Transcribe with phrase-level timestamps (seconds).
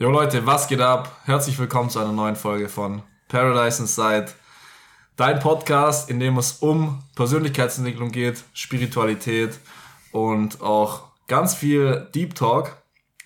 [0.00, 1.10] Jo Leute, was geht ab?
[1.24, 4.26] Herzlich willkommen zu einer neuen Folge von Paradise Inside.
[5.16, 9.58] Dein Podcast, in dem es um Persönlichkeitsentwicklung geht, Spiritualität
[10.12, 12.76] und auch ganz viel Deep Talk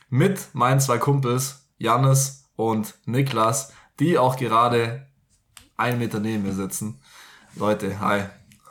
[0.08, 5.06] mit meinen zwei Kumpels, Jannis und Niklas, die auch gerade
[5.76, 7.02] einen Meter neben mir sitzen.
[7.54, 8.22] Leute, hi.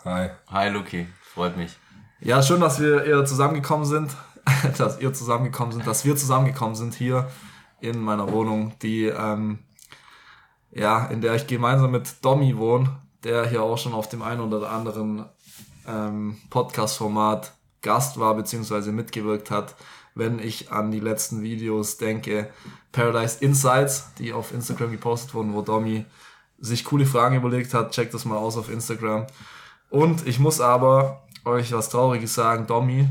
[0.06, 0.32] Hi.
[0.48, 1.78] Hi Luki, freut mich.
[2.20, 4.10] Ja, schön, dass wir eher zusammengekommen sind,
[4.80, 7.30] dass ihr zusammengekommen sind, dass wir zusammengekommen sind hier
[7.82, 9.60] in meiner Wohnung, die ähm,
[10.72, 12.90] ja, in der ich gemeinsam mit Domi wohne,
[13.24, 15.26] der hier auch schon auf dem einen oder anderen
[15.88, 18.92] ähm, Podcast-Format Gast war bzw.
[18.92, 19.76] mitgewirkt hat.
[20.14, 22.50] Wenn ich an die letzten Videos denke,
[22.92, 26.06] Paradise Insights, die auf Instagram gepostet wurden, wo Domi
[26.60, 29.26] sich coole Fragen überlegt hat, checkt das mal aus auf Instagram.
[29.90, 33.08] Und ich muss aber euch was Trauriges sagen, Domi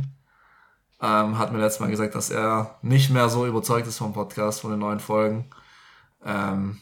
[1.03, 4.61] ähm, hat mir letztes Mal gesagt, dass er nicht mehr so überzeugt ist vom Podcast,
[4.61, 5.51] von den neuen Folgen.
[6.25, 6.79] Ähm,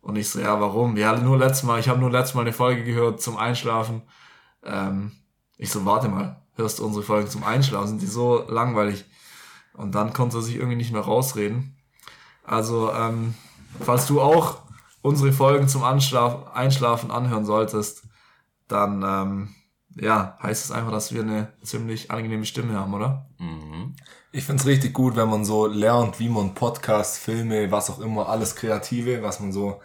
[0.00, 0.96] und ich so, ja, warum?
[0.96, 4.02] Ja, nur letztes Mal, ich habe nur letztes Mal eine Folge gehört zum Einschlafen.
[4.64, 5.12] Ähm,
[5.58, 7.88] ich so, warte mal, hörst du unsere Folgen zum Einschlafen?
[7.88, 9.04] Sind die so langweilig?
[9.74, 11.76] Und dann konnte er sich irgendwie nicht mehr rausreden.
[12.44, 13.34] Also, ähm,
[13.80, 14.58] falls du auch
[15.02, 18.04] unsere Folgen zum Anschlaf Einschlafen anhören solltest,
[18.68, 19.54] dann ähm,
[19.96, 23.26] ja, heißt es einfach, dass wir eine ziemlich angenehme Stimme haben, oder?
[23.38, 23.94] Mhm.
[24.32, 28.28] Ich find's richtig gut, wenn man so lernt, wie man Podcasts, Filme, was auch immer,
[28.28, 29.80] alles Kreative, was man so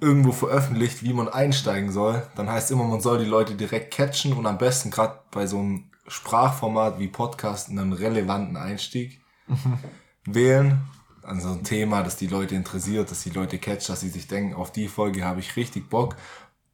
[0.00, 2.26] irgendwo veröffentlicht, wie man einsteigen soll.
[2.34, 5.58] Dann heißt immer, man soll die Leute direkt catchen und am besten gerade bei so
[5.58, 9.78] einem Sprachformat wie Podcast einen relevanten Einstieg mhm.
[10.26, 10.80] wählen.
[11.22, 14.54] Also ein Thema, das die Leute interessiert, dass die Leute catchen, dass sie sich denken,
[14.54, 16.16] auf die Folge habe ich richtig Bock.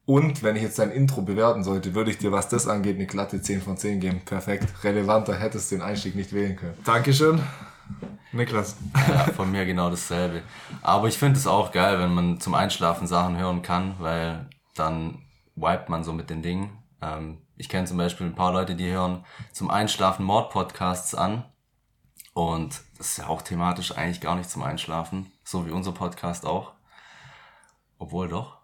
[0.05, 3.05] Und wenn ich jetzt dein Intro bewerten sollte, würde ich dir, was das angeht, eine
[3.05, 4.21] glatte 10 von 10 geben.
[4.25, 4.83] Perfekt.
[4.83, 6.77] Relevanter hättest du den Einstieg nicht wählen können.
[6.83, 7.41] Dankeschön.
[8.31, 8.77] Niklas.
[9.07, 10.41] Ja, von mir genau dasselbe.
[10.81, 15.19] Aber ich finde es auch geil, wenn man zum Einschlafen Sachen hören kann, weil dann
[15.55, 16.77] wiped man so mit den Dingen.
[17.01, 21.45] Ähm, ich kenne zum Beispiel ein paar Leute, die hören zum Einschlafen Mord-Podcasts an.
[22.33, 26.45] Und das ist ja auch thematisch eigentlich gar nicht zum Einschlafen, so wie unser Podcast
[26.45, 26.71] auch.
[27.99, 28.60] Obwohl doch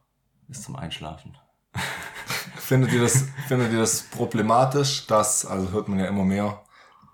[0.49, 1.37] ist zum Einschlafen.
[2.57, 6.63] findet, ihr das, findet ihr das problematisch, dass, also hört man ja immer mehr,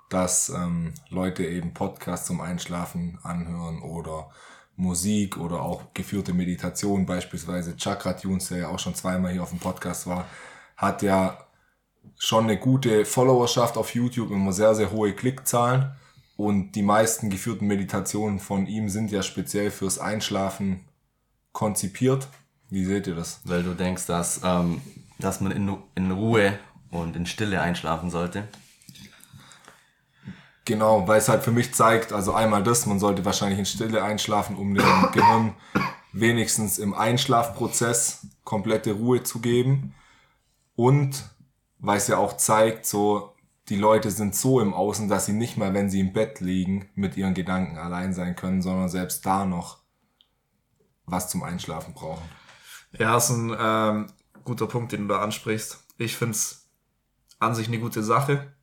[0.09, 4.29] dass ähm, Leute eben Podcasts zum Einschlafen anhören oder
[4.75, 9.49] Musik oder auch geführte Meditation, beispielsweise Chakra Tunes, der ja auch schon zweimal hier auf
[9.49, 10.25] dem Podcast war,
[10.75, 11.37] hat ja
[12.17, 15.93] schon eine gute Followerschaft auf YouTube, immer sehr, sehr hohe Klickzahlen.
[16.35, 20.85] Und die meisten geführten Meditationen von ihm sind ja speziell fürs Einschlafen
[21.51, 22.27] konzipiert.
[22.73, 23.39] Wie seht ihr das?
[23.43, 24.81] Weil du denkst, dass, ähm,
[25.19, 26.57] dass man in, in Ruhe
[26.89, 28.47] und in Stille einschlafen sollte.
[30.65, 34.03] Genau, weil es halt für mich zeigt, also einmal das, man sollte wahrscheinlich in Stille
[34.03, 34.83] einschlafen, um dem
[35.13, 35.53] Gehirn
[36.13, 39.93] wenigstens im Einschlafprozess komplette Ruhe zu geben.
[40.75, 41.29] Und
[41.77, 43.35] weil es ja auch zeigt, so
[43.69, 46.89] die Leute sind so im Außen, dass sie nicht mal, wenn sie im Bett liegen,
[46.95, 49.77] mit ihren Gedanken allein sein können, sondern selbst da noch
[51.05, 52.27] was zum Einschlafen brauchen.
[52.97, 54.07] Ja, ist ein ähm,
[54.43, 55.83] guter Punkt, den du da ansprichst.
[55.97, 56.69] Ich find's
[57.39, 58.53] an sich eine gute Sache.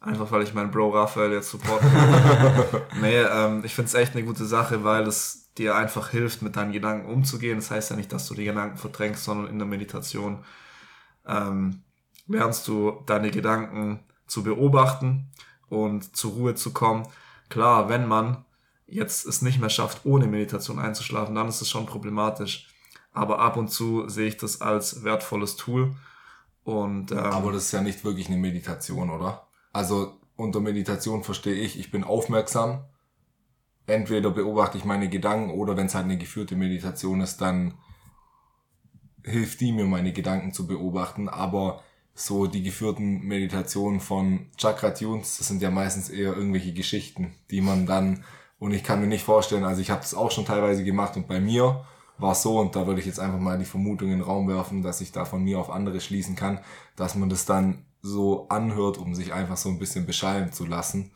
[0.00, 1.90] Einfach weil ich meinen Bro Raphael jetzt supporten
[3.02, 6.72] Nee, ähm, ich find's echt eine gute Sache, weil es dir einfach hilft, mit deinen
[6.72, 7.58] Gedanken umzugehen.
[7.58, 10.44] Das heißt ja nicht, dass du die Gedanken verdrängst, sondern in der Meditation
[11.26, 11.82] ähm,
[12.26, 15.30] lernst du deine Gedanken zu beobachten
[15.68, 17.06] und zur Ruhe zu kommen.
[17.50, 18.44] Klar, wenn man
[18.86, 22.69] jetzt es nicht mehr schafft, ohne Meditation einzuschlafen, dann ist es schon problematisch
[23.12, 25.94] aber ab und zu sehe ich das als wertvolles Tool.
[26.64, 29.46] Und, ähm, aber das ist ja nicht wirklich eine Meditation, oder?
[29.72, 32.84] Also unter Meditation verstehe ich, ich bin aufmerksam.
[33.86, 37.74] Entweder beobachte ich meine Gedanken oder wenn es halt eine geführte Meditation ist, dann
[39.24, 41.28] hilft die mir, meine Gedanken zu beobachten.
[41.28, 41.82] Aber
[42.14, 47.60] so die geführten Meditationen von Chakra Tunes, das sind ja meistens eher irgendwelche Geschichten, die
[47.60, 48.24] man dann,
[48.58, 51.26] und ich kann mir nicht vorstellen, also ich habe das auch schon teilweise gemacht und
[51.26, 51.84] bei mir
[52.20, 54.82] war so und da würde ich jetzt einfach mal die Vermutung in den Raum werfen,
[54.82, 56.60] dass ich da von mir auf andere schließen kann,
[56.96, 61.10] dass man das dann so anhört, um sich einfach so ein bisschen beschallen zu lassen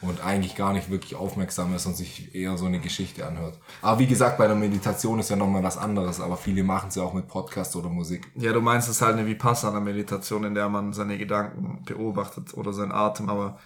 [0.00, 3.58] und eigentlich gar nicht wirklich aufmerksam ist und sich eher so eine Geschichte anhört.
[3.82, 6.94] Aber wie gesagt, bei der Meditation ist ja nochmal was anderes, aber viele machen es
[6.94, 8.30] ja auch mit Podcast oder Musik.
[8.34, 12.72] Ja, du meinst es halt eine Vipassana Meditation, in der man seine Gedanken beobachtet oder
[12.72, 13.58] seinen Atem, aber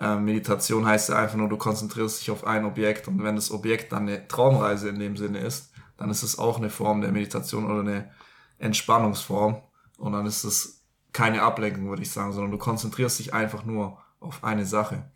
[0.00, 3.52] äh, Meditation heißt ja einfach nur, du konzentrierst dich auf ein Objekt und wenn das
[3.52, 7.12] Objekt dann eine Traumreise in dem Sinne ist, dann ist es auch eine Form der
[7.12, 8.10] Meditation oder eine
[8.58, 9.60] Entspannungsform.
[9.98, 13.98] Und dann ist es keine Ablenkung, würde ich sagen, sondern du konzentrierst dich einfach nur
[14.20, 15.10] auf eine Sache.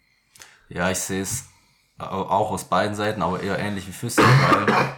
[0.68, 1.44] Ja, ich sehe es
[1.98, 4.94] auch aus beiden Seiten, aber eher ähnlich wie Füße, weil,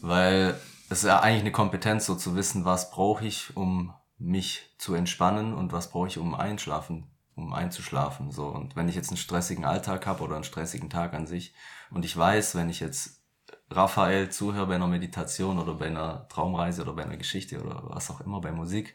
[0.00, 4.74] weil es ist ja eigentlich eine Kompetenz, so zu wissen, was brauche ich, um mich
[4.78, 8.30] zu entspannen und was brauche ich, um einschlafen, um einzuschlafen.
[8.30, 8.46] So.
[8.46, 11.54] Und wenn ich jetzt einen stressigen Alltag habe oder einen stressigen Tag an sich
[11.90, 13.21] und ich weiß, wenn ich jetzt
[13.74, 18.10] Raphael zuhöre bei einer Meditation oder bei einer Traumreise oder bei einer Geschichte oder was
[18.10, 18.94] auch immer, bei Musik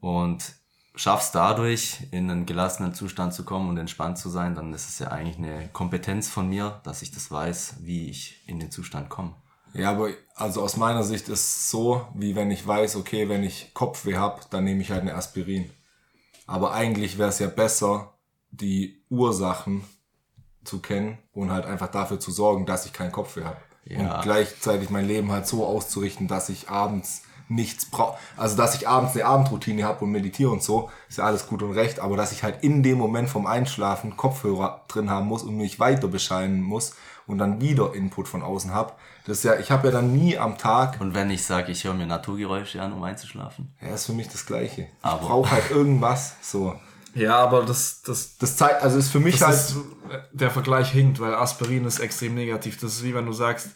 [0.00, 0.54] und
[0.94, 4.98] schaffst dadurch in einen gelassenen Zustand zu kommen und entspannt zu sein, dann ist es
[4.98, 9.08] ja eigentlich eine Kompetenz von mir, dass ich das weiß, wie ich in den Zustand
[9.08, 9.34] komme.
[9.74, 13.44] Ja, aber also aus meiner Sicht ist es so, wie wenn ich weiß, okay, wenn
[13.44, 15.70] ich Kopfweh habe, dann nehme ich halt eine Aspirin.
[16.46, 18.14] Aber eigentlich wäre es ja besser,
[18.50, 19.84] die Ursachen
[20.64, 23.60] zu kennen und halt einfach dafür zu sorgen, dass ich keinen Kopfweh habe.
[23.88, 24.16] Ja.
[24.16, 28.18] Und gleichzeitig mein Leben halt so auszurichten, dass ich abends nichts brauche.
[28.36, 31.62] Also, dass ich abends eine Abendroutine habe und meditiere und so, ist ja alles gut
[31.62, 32.00] und recht.
[32.00, 35.80] Aber dass ich halt in dem Moment vom Einschlafen Kopfhörer drin haben muss und mich
[35.80, 36.94] weiter bescheiden muss
[37.26, 38.92] und dann wieder Input von außen habe.
[39.26, 41.00] Das ist ja, ich habe ja dann nie am Tag.
[41.00, 43.74] Und wenn ich sage, ich höre mir Naturgeräusche an, um einzuschlafen?
[43.80, 44.88] Ja, ist für mich das Gleiche.
[45.02, 45.20] Aber.
[45.20, 46.74] Ich brauche halt irgendwas, so.
[47.14, 49.54] Ja, aber das, das, das zeigt, also ist für mich halt.
[49.54, 49.76] Ist,
[50.32, 52.80] der Vergleich hinkt, weil Aspirin ist extrem negativ.
[52.80, 53.70] Das ist wie wenn du sagst,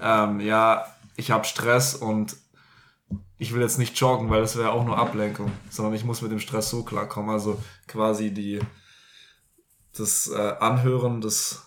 [0.00, 0.86] ähm, ja,
[1.16, 2.36] ich habe Stress und
[3.38, 6.30] ich will jetzt nicht joggen, weil das wäre auch nur Ablenkung, sondern ich muss mit
[6.30, 7.30] dem Stress so klarkommen.
[7.30, 8.60] Also quasi die,
[9.96, 11.62] das äh, Anhören des,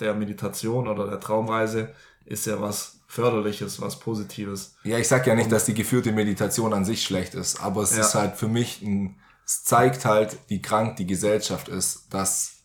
[0.00, 1.94] der Meditation oder der Traumreise
[2.26, 4.76] ist ja was Förderliches, was Positives.
[4.82, 7.94] Ja, ich sag ja nicht, dass die geführte Meditation an sich schlecht ist, aber es
[7.94, 8.02] ja.
[8.02, 9.16] ist halt für mich ein,
[9.46, 12.06] es zeigt halt, wie krank die Gesellschaft ist.
[12.10, 12.62] Das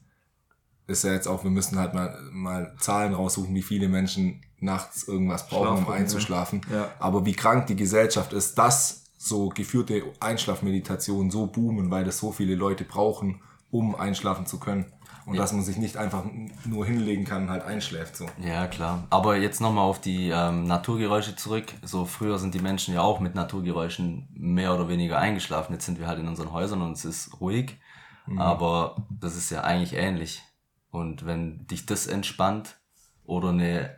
[0.88, 5.08] ist ja jetzt auch, wir müssen halt mal, mal Zahlen raussuchen, wie viele Menschen nachts
[5.08, 6.62] irgendwas brauchen, Schlafen, um einzuschlafen.
[6.72, 6.90] Ja.
[7.00, 12.32] Aber wie krank die Gesellschaft ist, dass so geführte Einschlafmeditationen so boomen, weil das so
[12.32, 14.92] viele Leute brauchen, um einschlafen zu können.
[15.30, 15.42] Und ja.
[15.44, 16.24] dass man sich nicht einfach
[16.66, 18.26] nur hinlegen kann und halt einschläft so.
[18.44, 19.06] Ja, klar.
[19.12, 21.66] Aber jetzt nochmal auf die ähm, Naturgeräusche zurück.
[21.84, 25.74] So früher sind die Menschen ja auch mit Naturgeräuschen mehr oder weniger eingeschlafen.
[25.74, 27.78] Jetzt sind wir halt in unseren Häusern und es ist ruhig.
[28.26, 28.40] Mhm.
[28.40, 30.42] Aber das ist ja eigentlich ähnlich.
[30.90, 32.78] Und wenn dich das entspannt
[33.24, 33.96] oder eine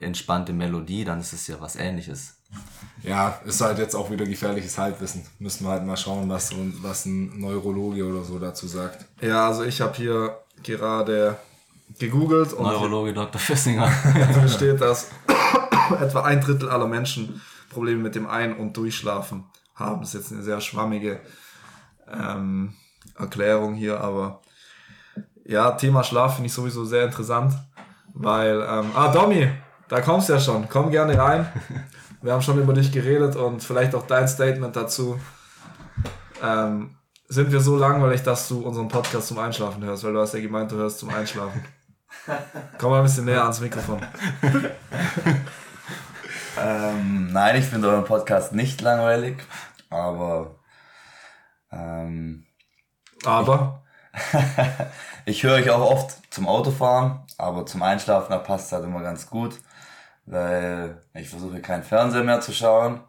[0.00, 2.38] entspannte Melodie, dann ist es ja was ähnliches.
[3.02, 5.22] Ja, ist halt jetzt auch wieder gefährliches Halbwissen.
[5.38, 6.52] Müssen wir halt mal schauen, was,
[6.82, 9.06] was ein Neurologe oder so dazu sagt.
[9.20, 11.36] Ja, also ich habe hier gerade
[11.98, 13.40] gegoogelt und Neurologe Dr.
[13.40, 13.90] Fissinger.
[14.34, 15.10] da steht, dass
[16.00, 19.44] etwa ein Drittel aller Menschen Probleme mit dem Ein- und Durchschlafen
[19.74, 20.00] haben.
[20.00, 21.20] Das ist jetzt eine sehr schwammige
[22.10, 22.74] ähm,
[23.18, 24.40] Erklärung hier, aber
[25.44, 27.54] ja, Thema Schlaf finde ich sowieso sehr interessant,
[28.14, 29.48] weil, ähm, ah, Domi,
[29.88, 30.68] da kommst du ja schon.
[30.68, 31.46] Komm gerne rein.
[32.22, 35.18] Wir haben schon über dich geredet und vielleicht auch dein Statement dazu.
[36.42, 36.96] Ähm,
[37.28, 40.04] sind wir so langweilig, dass du unseren Podcast zum Einschlafen hörst?
[40.04, 41.64] Weil du hast ja gemeint, du hörst zum Einschlafen.
[42.78, 44.00] Komm mal ein bisschen näher ans Mikrofon.
[46.60, 49.42] ähm, nein, ich finde euren Podcast nicht langweilig,
[49.88, 50.56] aber.
[51.70, 52.46] Ähm,
[53.24, 53.82] aber?
[54.12, 54.38] Ich,
[55.36, 59.02] ich höre euch auch oft zum Autofahren, aber zum Einschlafen, da passt es halt immer
[59.02, 59.58] ganz gut
[60.26, 63.00] weil ich versuche keinen Fernseher mehr zu schauen.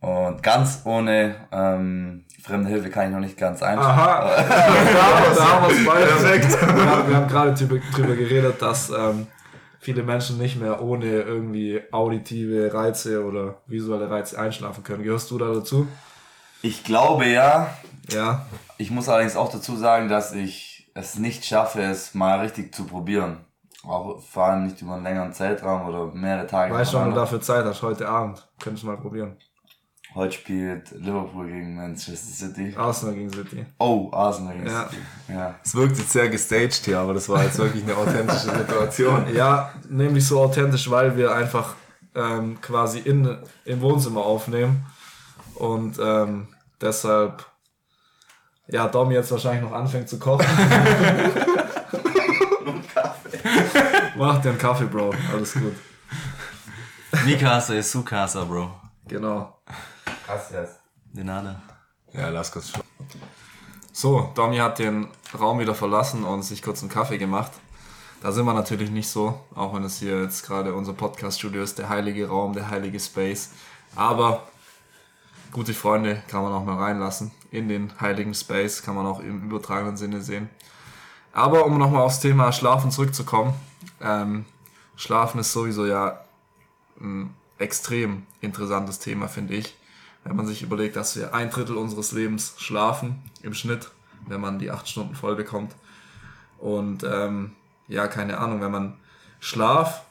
[0.00, 4.00] Und ganz ohne ähm, fremde Hilfe kann ich noch nicht ganz einschlafen.
[4.00, 6.06] Aha, da, da haben wir es beide.
[6.06, 6.60] Perfekt.
[6.60, 9.26] Wir haben, wir haben gerade drüber geredet, dass ähm,
[9.78, 15.02] viele Menschen nicht mehr ohne irgendwie auditive Reize oder visuelle Reize einschlafen können.
[15.02, 15.86] Gehörst du da dazu?
[16.62, 17.74] Ich glaube ja.
[18.10, 18.46] Ja.
[18.78, 22.84] Ich muss allerdings auch dazu sagen, dass ich es nicht schaffe, es mal richtig zu
[22.84, 23.44] probieren.
[23.84, 26.72] Auch vor allem nicht über einen längeren Zeitraum oder mehrere Tage.
[26.72, 27.82] Weißt du, wann du dafür Zeit hast?
[27.82, 28.46] Heute Abend.
[28.60, 29.36] Könntest du mal probieren.
[30.14, 32.74] Heute spielt Liverpool gegen Manchester City.
[32.76, 33.64] Arsenal gegen City.
[33.78, 34.88] Oh, Arsenal gegen ja.
[34.88, 35.02] City.
[35.28, 35.54] Ja.
[35.64, 39.26] Es wirkt jetzt sehr gestaged hier, aber das war jetzt wirklich eine authentische Situation.
[39.34, 41.74] Ja, nämlich so authentisch, weil wir einfach
[42.14, 44.84] ähm, quasi in, im Wohnzimmer aufnehmen.
[45.54, 46.48] Und ähm,
[46.80, 47.46] deshalb,
[48.68, 50.46] ja, Dom jetzt wahrscheinlich noch anfängt zu kochen.
[54.16, 55.14] Mach dir einen Kaffee, Bro.
[55.32, 55.74] Alles gut.
[57.24, 58.70] Mi casa ist su casa, Bro.
[59.08, 59.61] Genau.
[60.26, 60.78] Gracias.
[61.12, 61.62] De nada.
[62.12, 62.72] Ja, lass kurz.
[63.92, 67.52] So, Domi hat den Raum wieder verlassen und sich kurz einen Kaffee gemacht.
[68.22, 71.78] Da sind wir natürlich nicht so, auch wenn es hier jetzt gerade unser Podcast-Studio ist,
[71.78, 73.50] der heilige Raum, der heilige Space.
[73.96, 74.46] Aber
[75.50, 77.32] gute Freunde kann man auch mal reinlassen.
[77.50, 80.48] In den heiligen Space kann man auch im übertragenen Sinne sehen.
[81.32, 83.54] Aber um nochmal aufs Thema Schlafen zurückzukommen,
[84.00, 84.44] ähm,
[84.96, 86.20] Schlafen ist sowieso ja
[87.00, 89.76] ein extrem interessantes Thema, finde ich.
[90.24, 93.90] Wenn man sich überlegt, dass wir ein Drittel unseres Lebens schlafen, im Schnitt,
[94.28, 95.74] wenn man die acht Stunden voll bekommt.
[96.58, 97.52] Und ähm,
[97.88, 98.94] ja, keine Ahnung, wenn man
[99.40, 100.04] Schlaf,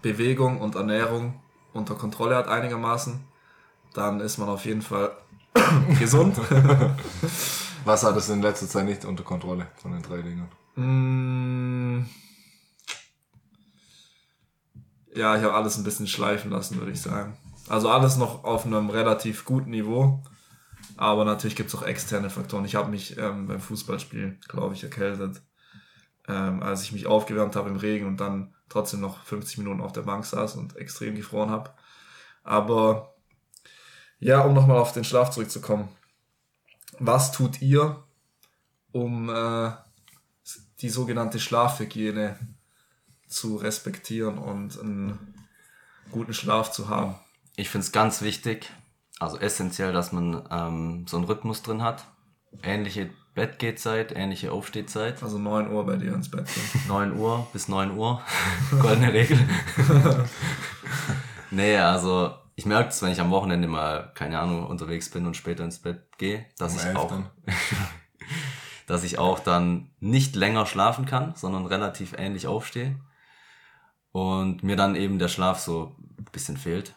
[0.00, 1.40] Bewegung und Ernährung
[1.72, 3.20] unter Kontrolle hat einigermaßen,
[3.94, 5.10] dann ist man auf jeden Fall
[5.98, 6.38] gesund.
[7.84, 10.48] Was hat es in letzter Zeit nicht unter Kontrolle von den drei Dingen?
[10.76, 12.06] Mm.
[15.14, 17.36] Ja, ich habe alles ein bisschen schleifen lassen, würde ich sagen.
[17.72, 20.22] Also alles noch auf einem relativ guten Niveau.
[20.98, 22.66] Aber natürlich gibt es auch externe Faktoren.
[22.66, 25.40] Ich habe mich ähm, beim Fußballspiel, glaube ich, erkältet.
[26.28, 29.92] Ähm, als ich mich aufgewärmt habe im Regen und dann trotzdem noch 50 Minuten auf
[29.92, 31.70] der Bank saß und extrem gefroren habe.
[32.44, 33.14] Aber
[34.18, 35.88] ja, um nochmal auf den Schlaf zurückzukommen.
[36.98, 38.04] Was tut ihr,
[38.92, 39.70] um äh,
[40.82, 42.38] die sogenannte Schlafhygiene
[43.26, 45.46] zu respektieren und einen
[46.10, 47.14] guten Schlaf zu haben?
[47.56, 48.70] Ich finde es ganz wichtig,
[49.18, 52.04] also essentiell, dass man ähm, so einen Rhythmus drin hat.
[52.62, 55.22] Ähnliche Bettgehzeit, ähnliche Aufstehzeit.
[55.22, 56.82] Also 9 Uhr bei dir ins Bett gehen.
[56.88, 58.20] 9 Uhr bis 9 Uhr.
[58.80, 59.38] Goldene Regel.
[61.50, 65.36] nee, also ich merke es, wenn ich am Wochenende mal, keine Ahnung, unterwegs bin und
[65.36, 67.12] später ins Bett gehe, dass Um ich auch,
[68.86, 72.96] dass ich auch dann nicht länger schlafen kann, sondern relativ ähnlich aufstehe.
[74.10, 76.94] Und mir dann eben der Schlaf so ein bisschen fehlt.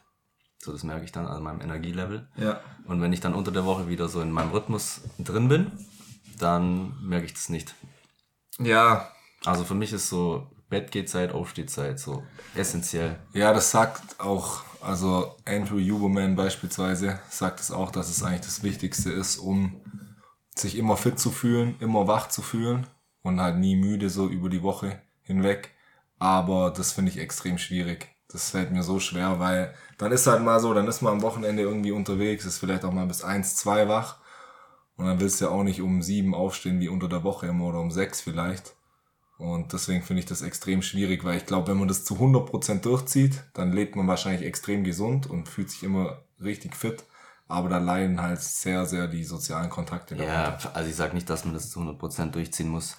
[0.65, 2.27] So, das merke ich dann an meinem Energielevel.
[2.37, 2.59] Ja.
[2.85, 5.71] Und wenn ich dann unter der Woche wieder so in meinem Rhythmus drin bin,
[6.39, 7.75] dann merke ich das nicht.
[8.59, 9.11] Ja,
[9.45, 12.23] Also für mich ist so Bettgehzeit, Aufstehzeit so
[12.55, 13.19] essentiell.
[13.33, 18.63] Ja, das sagt auch, also Andrew Huberman beispielsweise sagt es auch, dass es eigentlich das
[18.63, 19.81] Wichtigste ist, um
[20.55, 22.87] sich immer fit zu fühlen, immer wach zu fühlen
[23.21, 25.71] und halt nie müde so über die Woche hinweg.
[26.17, 28.14] Aber das finde ich extrem schwierig.
[28.29, 31.21] Das fällt mir so schwer, weil dann ist halt mal so, dann ist man am
[31.21, 34.17] Wochenende irgendwie unterwegs, ist vielleicht auch mal bis eins, zwei wach.
[34.97, 37.65] Und dann willst du ja auch nicht um sieben aufstehen wie unter der Woche immer
[37.65, 38.75] oder um sechs vielleicht.
[39.37, 42.81] Und deswegen finde ich das extrem schwierig, weil ich glaube, wenn man das zu 100%
[42.81, 47.03] durchzieht, dann lebt man wahrscheinlich extrem gesund und fühlt sich immer richtig fit.
[47.47, 51.45] Aber da leiden halt sehr, sehr die sozialen Kontakte Ja, also ich sage nicht, dass
[51.45, 52.95] man das zu 100% durchziehen muss,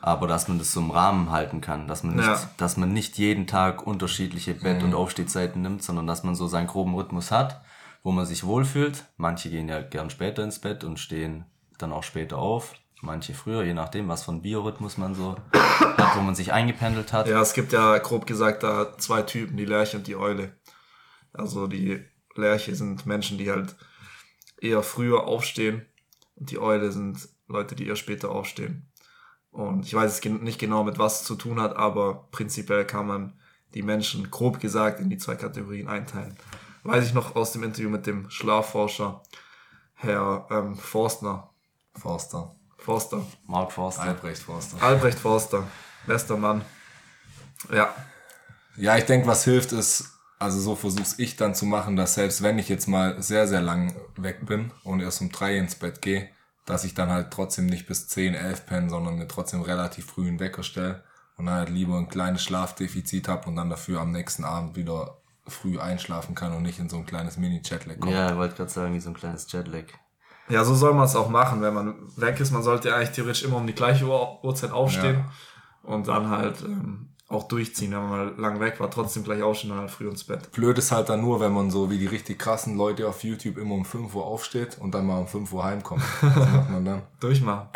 [0.00, 2.50] aber dass man das so im Rahmen halten kann, dass man nicht, Ja.
[2.56, 6.66] dass man nicht jeden Tag unterschiedliche Bett- und Aufstehzeiten nimmt, sondern dass man so seinen
[6.68, 7.60] groben Rhythmus hat,
[8.02, 9.04] wo man sich wohlfühlt.
[9.16, 11.44] Manche gehen ja gern später ins Bett und stehen
[11.78, 16.16] dann auch später auf, manche früher, je nachdem, was für ein Biorhythmus man so hat,
[16.16, 17.28] wo man sich eingependelt hat.
[17.28, 20.56] ja, es gibt ja grob gesagt da zwei Typen, die Lerche und die Eule.
[21.32, 23.76] Also die Lerche sind Menschen, die halt
[24.60, 25.86] eher früher aufstehen
[26.36, 28.87] und die Eule sind Leute, die eher später aufstehen.
[29.50, 33.06] Und ich weiß es nicht genau, mit was es zu tun hat, aber prinzipiell kann
[33.06, 33.32] man
[33.74, 36.36] die Menschen grob gesagt in die zwei Kategorien einteilen.
[36.84, 39.22] Weiß ich noch aus dem Interview mit dem Schlafforscher
[39.94, 41.50] Herr ähm, Forstner.
[41.94, 42.54] Forster.
[42.78, 43.26] Forster.
[43.46, 44.02] Mark Forster.
[44.02, 44.80] Albrecht Forster.
[44.82, 45.66] Albrecht Forster.
[46.06, 46.62] Bester Mann.
[47.72, 47.94] Ja.
[48.76, 52.42] Ja, ich denke, was hilft ist, also so versuch's ich dann zu machen, dass selbst
[52.42, 56.00] wenn ich jetzt mal sehr, sehr lang weg bin und erst um drei ins Bett
[56.00, 56.30] gehe,
[56.68, 60.28] dass ich dann halt trotzdem nicht bis 10, 11 penne, sondern mir trotzdem relativ früh
[60.28, 61.02] einen Wecker stelle
[61.36, 65.16] und dann halt lieber ein kleines Schlafdefizit habe und dann dafür am nächsten Abend wieder
[65.46, 68.12] früh einschlafen kann und nicht in so ein kleines Mini-Chatlag komme.
[68.12, 69.84] Ja, ich wollte gerade sagen, wie so ein kleines Jetlag.
[70.50, 72.50] Ja, so soll man es auch machen, wenn man weg ist.
[72.50, 75.24] Man sollte eigentlich theoretisch immer um die gleiche Uhr, Uhrzeit aufstehen
[75.82, 79.72] und dann halt ähm, auch durchziehen, wenn man mal lang weg war, trotzdem gleich aufstehen
[79.72, 80.50] und halt früh ins Bett.
[80.52, 83.58] Blöd ist halt dann nur, wenn man so wie die richtig krassen Leute auf YouTube
[83.58, 86.02] immer um 5 Uhr aufsteht und dann mal um 5 Uhr heimkommt.
[86.22, 87.02] Was macht man dann?
[87.20, 87.68] Durchmachen.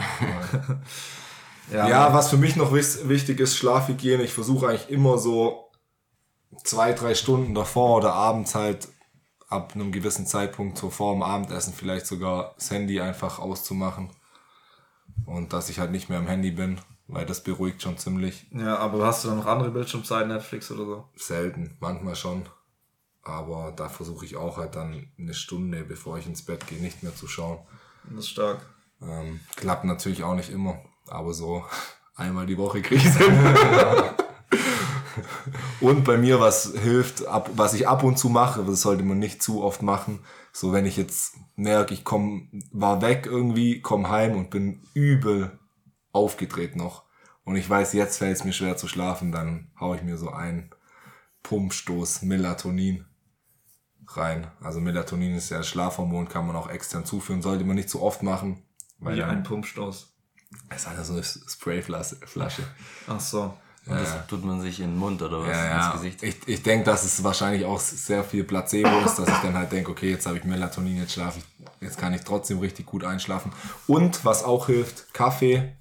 [1.72, 4.22] ja, Ja, was für mich noch wichtig ist, Schlafhygiene.
[4.22, 5.70] Ich versuche eigentlich immer so
[6.64, 8.88] zwei, drei Stunden davor oder abends halt
[9.48, 14.08] ab einem gewissen Zeitpunkt, so vor dem Abendessen vielleicht sogar das Handy einfach auszumachen.
[15.26, 18.76] Und dass ich halt nicht mehr am Handy bin, weil das beruhigt schon ziemlich ja,
[18.78, 21.08] aber hast du dann noch andere Bildschirmzeiten, Netflix oder so?
[21.16, 22.44] selten, manchmal schon.
[23.22, 27.02] Aber da versuche ich auch halt dann eine Stunde, bevor ich ins Bett gehe, nicht
[27.02, 27.58] mehr zu schauen.
[28.10, 28.60] Das ist stark.
[29.00, 31.64] Ähm, klappt natürlich auch nicht immer, aber so
[32.16, 33.32] einmal die Woche kriege ich hin.
[35.80, 39.18] Und bei mir, was hilft, ab, was ich ab und zu mache, das sollte man
[39.18, 40.20] nicht zu oft machen.
[40.52, 45.58] So, wenn ich jetzt merke, ich komm, war weg irgendwie, komm heim und bin übel
[46.12, 47.04] aufgedreht noch.
[47.44, 50.30] Und ich weiß, jetzt fällt es mir schwer zu schlafen, dann hau ich mir so
[50.30, 50.70] einen
[51.42, 53.04] Pumpstoß Melatonin
[54.06, 54.46] rein.
[54.60, 58.00] Also Melatonin ist ja das Schlafhormon, kann man auch extern zuführen, sollte man nicht zu
[58.00, 58.62] oft machen.
[58.98, 60.12] Weil Wie ein Pumpstoß.
[60.68, 62.16] es ist halt so eine Sprayflasche.
[62.26, 62.62] Flasche.
[63.08, 63.54] Ach so.
[63.84, 65.48] Und das tut man sich in den Mund oder was?
[65.48, 65.92] Ja, ins ja.
[65.92, 66.22] Gesicht?
[66.22, 69.72] Ich, ich denke, dass es wahrscheinlich auch sehr viel Placebo ist, dass ich dann halt
[69.72, 73.02] denke, okay, jetzt habe ich Melatonin, jetzt schlafe ich, jetzt kann ich trotzdem richtig gut
[73.02, 73.50] einschlafen.
[73.88, 75.72] Und was auch hilft, Kaffee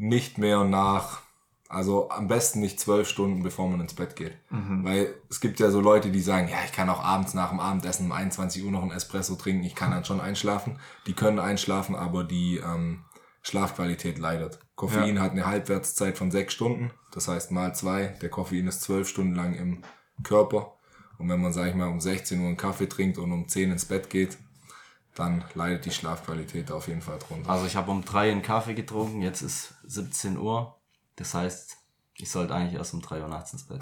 [0.00, 1.20] nicht mehr nach
[1.68, 4.36] Also am besten nicht zwölf Stunden, bevor man ins Bett geht.
[4.84, 7.60] Weil es gibt ja so Leute, die sagen, ja, ich kann auch abends nach dem
[7.60, 10.80] Abendessen um 21 Uhr noch einen Espresso trinken, ich kann dann schon einschlafen.
[11.06, 13.04] Die können einschlafen, aber die ähm,
[13.42, 14.58] Schlafqualität leidet.
[14.74, 18.16] Koffein hat eine Halbwertszeit von sechs Stunden, das heißt mal zwei.
[18.20, 19.82] Der Koffein ist zwölf Stunden lang im
[20.24, 20.74] Körper.
[21.18, 23.70] Und wenn man, sag ich mal, um 16 Uhr einen Kaffee trinkt und um 10
[23.72, 24.38] ins Bett geht,
[25.20, 27.50] dann leidet die Schlafqualität auf jeden Fall drunter.
[27.50, 30.76] Also ich habe um drei einen Kaffee getrunken, jetzt ist 17 Uhr.
[31.16, 31.76] Das heißt,
[32.16, 33.80] ich sollte eigentlich erst um drei Uhr nachts ins Bett.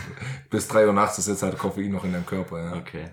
[0.50, 2.62] Bis 3 Uhr nachts ist jetzt halt Koffein noch in deinem Körper.
[2.62, 2.72] Ja.
[2.74, 3.10] Okay.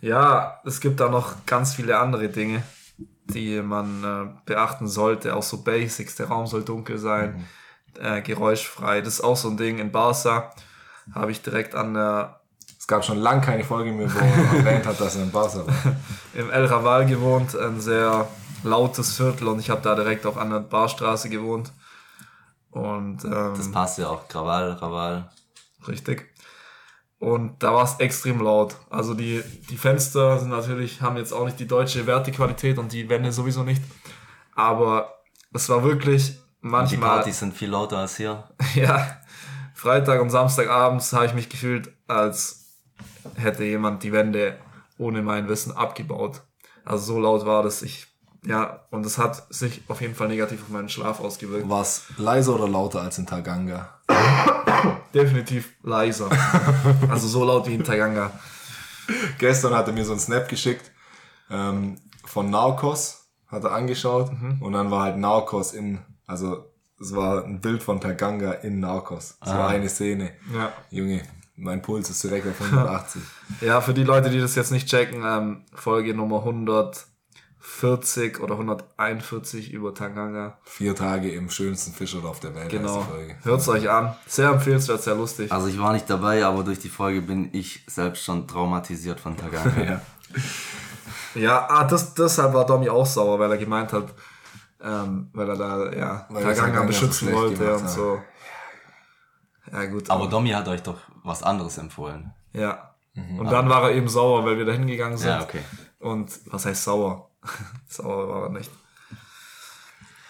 [0.00, 2.62] Ja, es gibt da noch ganz viele andere Dinge,
[3.24, 5.34] die man äh, beachten sollte.
[5.34, 6.16] Auch so Basics.
[6.16, 7.46] Der Raum soll dunkel sein,
[7.98, 9.00] äh, geräuschfrei.
[9.00, 9.78] Das ist auch so ein Ding.
[9.78, 10.52] In Barca
[11.14, 12.41] habe ich direkt an der,
[12.82, 15.64] Es gab schon lange keine Folge mehr, wo er erwähnt hat, dass er in Barca
[15.64, 15.72] war.
[16.34, 18.26] im El Raval gewohnt, ein sehr
[18.64, 21.72] lautes Viertel und ich habe da direkt auch an der Barstraße gewohnt.
[22.72, 24.26] Und ähm, Das passt ja auch.
[24.26, 25.30] Krawall, Krawall.
[25.86, 26.34] Richtig.
[27.20, 28.74] Und da war es extrem laut.
[28.90, 33.08] Also die, die Fenster sind natürlich, haben jetzt auch nicht die deutsche Wertequalität und die
[33.08, 33.82] Wände sowieso nicht.
[34.56, 35.20] Aber
[35.52, 38.42] es war wirklich Die manchmal, Partys sind viel lauter als hier.
[38.74, 39.06] ja,
[39.72, 42.61] Freitag und Samstagabends habe ich mich gefühlt, als
[43.36, 44.58] hätte jemand die Wände
[44.98, 46.42] ohne mein Wissen abgebaut.
[46.84, 47.82] Also so laut war das.
[47.82, 48.06] Ich,
[48.44, 51.68] ja, und es hat sich auf jeden Fall negativ auf meinen Schlaf ausgewirkt.
[51.68, 54.00] War es leiser oder lauter als in Taganga?
[55.14, 56.28] Definitiv leiser.
[57.08, 58.30] also so laut wie in Taganga.
[59.38, 60.90] Gestern hat er mir so einen Snap geschickt
[61.50, 67.44] ähm, von Narcos, hat er angeschaut und dann war halt Narcos in, also es war
[67.44, 69.36] ein Bild von Taganga in Narcos.
[69.40, 70.32] Es war eine Szene.
[70.54, 70.72] Ja.
[70.90, 71.22] Junge,
[71.56, 73.22] mein Puls ist direkt auf 180.
[73.60, 79.72] Ja, für die Leute, die das jetzt nicht checken, ähm, Folge Nummer 140 oder 141
[79.72, 80.58] über Tanganga.
[80.64, 83.02] Vier Tage im schönsten Fischerdorf der Welt Genau.
[83.02, 83.36] Folge.
[83.42, 84.16] Hört's euch an.
[84.26, 85.52] Sehr empfehlenswert, sehr lustig.
[85.52, 89.36] Also ich war nicht dabei, aber durch die Folge bin ich selbst schon traumatisiert von
[89.36, 89.72] Tagana.
[89.84, 90.00] Ja.
[91.34, 94.12] Ja, ah, das, deshalb war Domi auch sauer, weil er gemeint hat,
[94.82, 98.20] ähm, weil er da, ja, Weil Tanganga Tanganga beschützen wollte und so.
[99.72, 100.10] Ja, gut.
[100.10, 102.32] Aber Domi hat euch doch was anderes empfohlen.
[102.52, 102.88] ja.
[103.14, 105.28] Und dann war er eben sauer, weil wir da hingegangen sind.
[105.28, 105.60] Ja, okay.
[106.00, 107.28] Und was heißt sauer?
[107.86, 108.70] sauer war er nicht.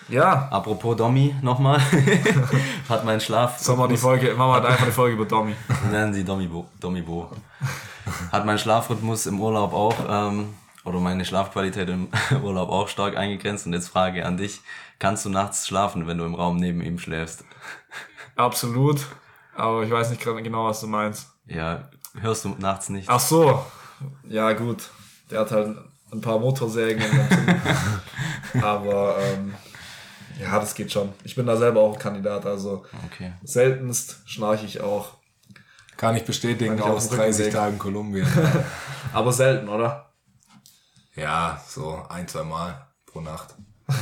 [0.09, 1.81] Ja, Apropos Domi nochmal.
[2.89, 3.59] hat mein Schlaf.
[3.61, 5.55] sollen wir die Folge, machen wir einfach eine Folge über Domi.
[5.93, 6.69] Nennen sie Domibo.
[6.81, 7.31] Domibo.
[8.33, 12.09] Hat mein Schlafrhythmus im Urlaub auch, ähm, oder meine Schlafqualität im
[12.43, 13.65] Urlaub auch stark eingegrenzt.
[13.67, 14.61] Und jetzt Frage an dich.
[14.99, 17.45] Kannst du nachts schlafen, wenn du im Raum neben ihm schläfst?
[18.35, 19.07] Absolut.
[19.55, 21.29] Aber ich weiß nicht gerade genau, was du meinst.
[21.47, 21.89] Ja,
[22.21, 23.09] hörst du nachts nicht?
[23.09, 23.65] Ach so.
[24.29, 24.91] Ja, gut.
[25.31, 25.77] Der hat halt
[26.13, 27.03] ein paar Motorsägen.
[27.03, 27.29] in seinem
[28.53, 28.65] Zimmer.
[28.67, 29.55] Aber ähm,
[30.41, 31.13] ja, das geht schon.
[31.25, 32.47] Ich bin da selber auch ein Kandidat.
[32.47, 33.33] Also Okay.
[33.43, 35.17] seltenst schnarche ich auch.
[35.97, 37.55] Kann ich bestätigen, ich aus dem Rücken 30 lieg.
[37.55, 38.27] Tagen Kolumbien.
[39.13, 40.09] Aber selten, oder?
[41.15, 43.55] ja, so ein, zwei Mal pro Nacht.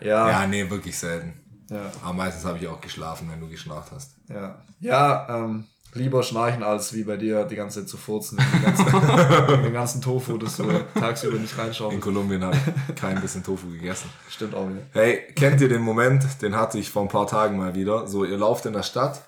[0.00, 0.30] Ja.
[0.30, 1.40] Ja, nee, wirklich selten.
[1.70, 1.90] Ja.
[2.02, 4.12] Aber meistens habe ich auch geschlafen, wenn du geschnarcht hast.
[4.28, 8.38] Ja, ja ähm, lieber schnarchen, als wie bei dir die ganze Zeit zu furzen.
[8.38, 8.86] Den ganzen,
[9.62, 12.00] den ganzen Tofu, das du tagsüber nicht In reinschauen.
[12.00, 14.08] Kolumbien habe ich kein bisschen Tofu gegessen.
[14.28, 14.82] Stimmt auch wieder.
[14.92, 18.06] Hey, kennt ihr den Moment, den hatte ich vor ein paar Tagen mal wieder.
[18.06, 19.22] So, ihr lauft in der Stadt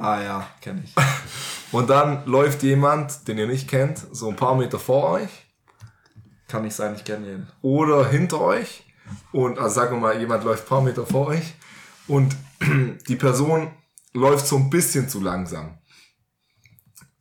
[0.00, 0.94] Ah ja, kenne ich.
[1.72, 5.28] und dann läuft jemand, den ihr nicht kennt, so ein paar Meter vor euch
[6.48, 7.48] Kann nicht sein, ich kenne jeden.
[7.60, 8.84] oder hinter euch.
[9.32, 11.54] Und also sagen wir mal, jemand läuft ein paar Meter vor euch
[12.10, 12.36] und
[13.08, 13.70] die Person
[14.12, 15.78] läuft so ein bisschen zu langsam.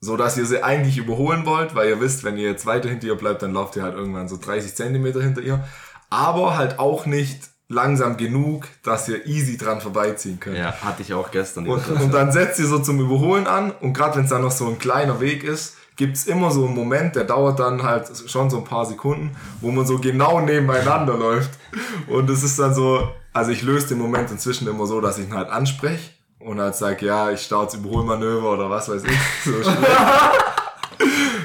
[0.01, 3.07] So dass ihr sie eigentlich überholen wollt, weil ihr wisst, wenn ihr jetzt weiter hinter
[3.07, 5.63] ihr bleibt, dann lauft ihr halt irgendwann so 30 Zentimeter hinter ihr.
[6.09, 10.57] Aber halt auch nicht langsam genug, dass ihr easy dran vorbeiziehen könnt.
[10.57, 11.67] Ja, hatte ich auch gestern.
[11.67, 14.51] Und, und dann setzt ihr so zum Überholen an und gerade wenn es dann noch
[14.51, 18.49] so ein kleiner Weg ist, gibt's immer so einen Moment, der dauert dann halt schon
[18.49, 21.51] so ein paar Sekunden, wo man so genau nebeneinander läuft.
[22.07, 25.27] Und es ist dann so, also ich löse den Moment inzwischen immer so, dass ich
[25.27, 29.19] ihn halt anspreche und halt sage, ja, ich starte Überholmanöver oder was weiß ich.
[29.45, 29.51] So.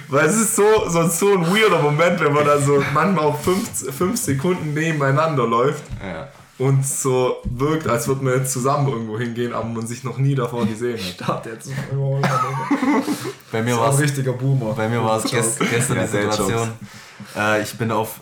[0.09, 3.41] Weil es ist so, so, so ein weirder Moment, wenn man dann so manchmal auch
[3.41, 6.29] fünf, fünf Sekunden nebeneinander läuft ja.
[6.59, 10.35] und so wirkt, als würde man jetzt zusammen irgendwo hingehen, aber man sich noch nie
[10.35, 11.15] davor gesehen hat.
[11.15, 11.71] Start jetzt.
[13.53, 14.75] Bei mir Das war es richtiger Boomer.
[14.75, 16.69] Bei mir war es gest gestern Ja, die Situation.
[17.37, 18.21] Äh, ich bin auf,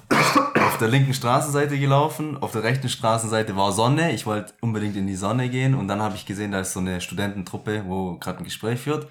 [0.73, 4.13] auf der linken Straßenseite gelaufen, auf der rechten Straßenseite war Sonne.
[4.13, 6.81] Ich wollte unbedingt in die Sonne gehen und dann habe ich gesehen, da ist so
[6.81, 9.05] eine Studententruppe, wo gerade ein Gespräch führt.
[9.05, 9.11] Und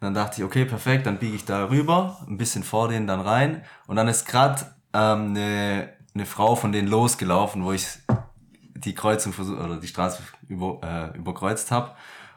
[0.00, 3.18] dann dachte ich, okay, perfekt, dann biege ich da rüber, ein bisschen vor denen dann
[3.18, 3.64] rein.
[3.88, 4.62] Und dann ist gerade
[4.94, 7.88] ähm, eine, eine Frau von denen losgelaufen, wo ich
[8.76, 11.90] die Kreuzung versucht oder die Straße über, äh, überkreuzt habe.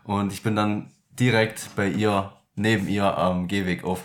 [0.04, 4.02] Und ich bin dann direkt bei ihr, neben ihr am Gehweg auf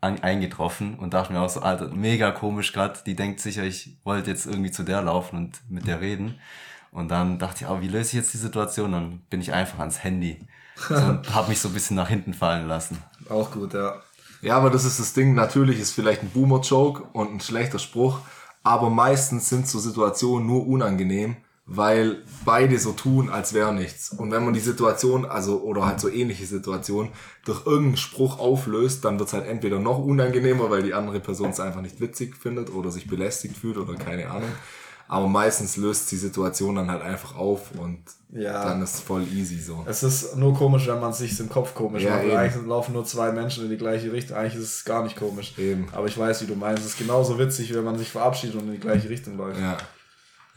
[0.00, 3.06] an, eingetroffen und dachte mir auch so, Alter, mega komisch grad.
[3.06, 6.38] Die denkt sicher, ich wollte jetzt irgendwie zu der laufen und mit der reden.
[6.90, 8.92] Und dann dachte ich, oh, wie löse ich jetzt die Situation?
[8.92, 10.38] Dann bin ich einfach ans Handy
[10.76, 13.02] so, und habe mich so ein bisschen nach hinten fallen lassen.
[13.28, 14.00] Auch gut, ja.
[14.40, 15.34] Ja, aber das ist das Ding.
[15.34, 18.20] Natürlich ist vielleicht ein Boomer-Joke und ein schlechter Spruch,
[18.62, 21.36] aber meistens sind so Situationen nur unangenehm,
[21.70, 24.10] weil beide so tun, als wäre nichts.
[24.10, 27.12] Und wenn man die Situation, also oder halt so ähnliche Situationen,
[27.44, 31.60] durch irgendeinen Spruch auflöst, dann wird's halt entweder noch unangenehmer, weil die andere Person es
[31.60, 34.48] einfach nicht witzig findet oder sich belästigt fühlt oder keine Ahnung.
[35.10, 37.98] Aber meistens löst die Situation dann halt einfach auf und
[38.30, 38.64] Ja.
[38.64, 39.82] dann ist es voll easy so.
[39.86, 42.24] Es ist nur komisch, wenn man es sich im Kopf komisch Ja, macht.
[42.24, 42.36] eben.
[42.36, 44.36] Eigentlich laufen nur zwei Menschen in die gleiche Richtung.
[44.36, 45.54] Eigentlich ist es gar nicht komisch.
[45.58, 45.88] Eben.
[45.92, 46.82] Aber ich weiß, wie du meinst.
[46.82, 49.58] Es ist genauso witzig, wenn man sich verabschiedet und in die gleiche Richtung läuft.
[49.60, 49.78] Ja.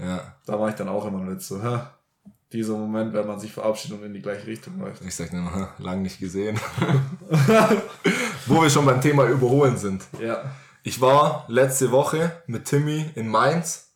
[0.02, 0.36] Ja.
[0.46, 1.80] Da mache ich dann auch immer Witz so, hä?
[2.52, 5.02] Dieser Moment, wenn man sich verabschiedet und in die gleiche Richtung läuft.
[5.06, 6.60] Ich sag nur, lang nicht gesehen.
[8.48, 10.04] Wo wir schon beim Thema Überholen sind.
[10.20, 10.44] Ja.
[10.84, 13.92] Ich war letzte Woche mit Timmy in Mainz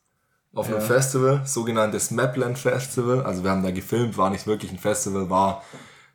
[0.54, 0.82] auf einem Ja.
[0.82, 3.24] Festival, sogenanntes Mapland Festival.
[3.26, 5.64] Also wir haben da gefilmt, war nicht wirklich ein Festival, war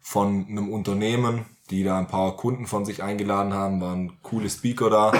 [0.01, 4.89] von einem Unternehmen, die da ein paar Kunden von sich eingeladen haben, waren coole Speaker
[4.89, 5.13] da.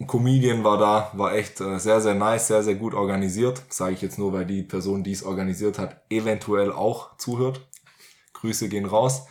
[0.00, 3.62] Ein Comedian war da, war echt äh, sehr, sehr nice, sehr, sehr gut organisiert.
[3.68, 7.60] Sage ich jetzt nur, weil die Person, die es organisiert hat, eventuell auch zuhört.
[8.34, 9.22] Grüße gehen raus.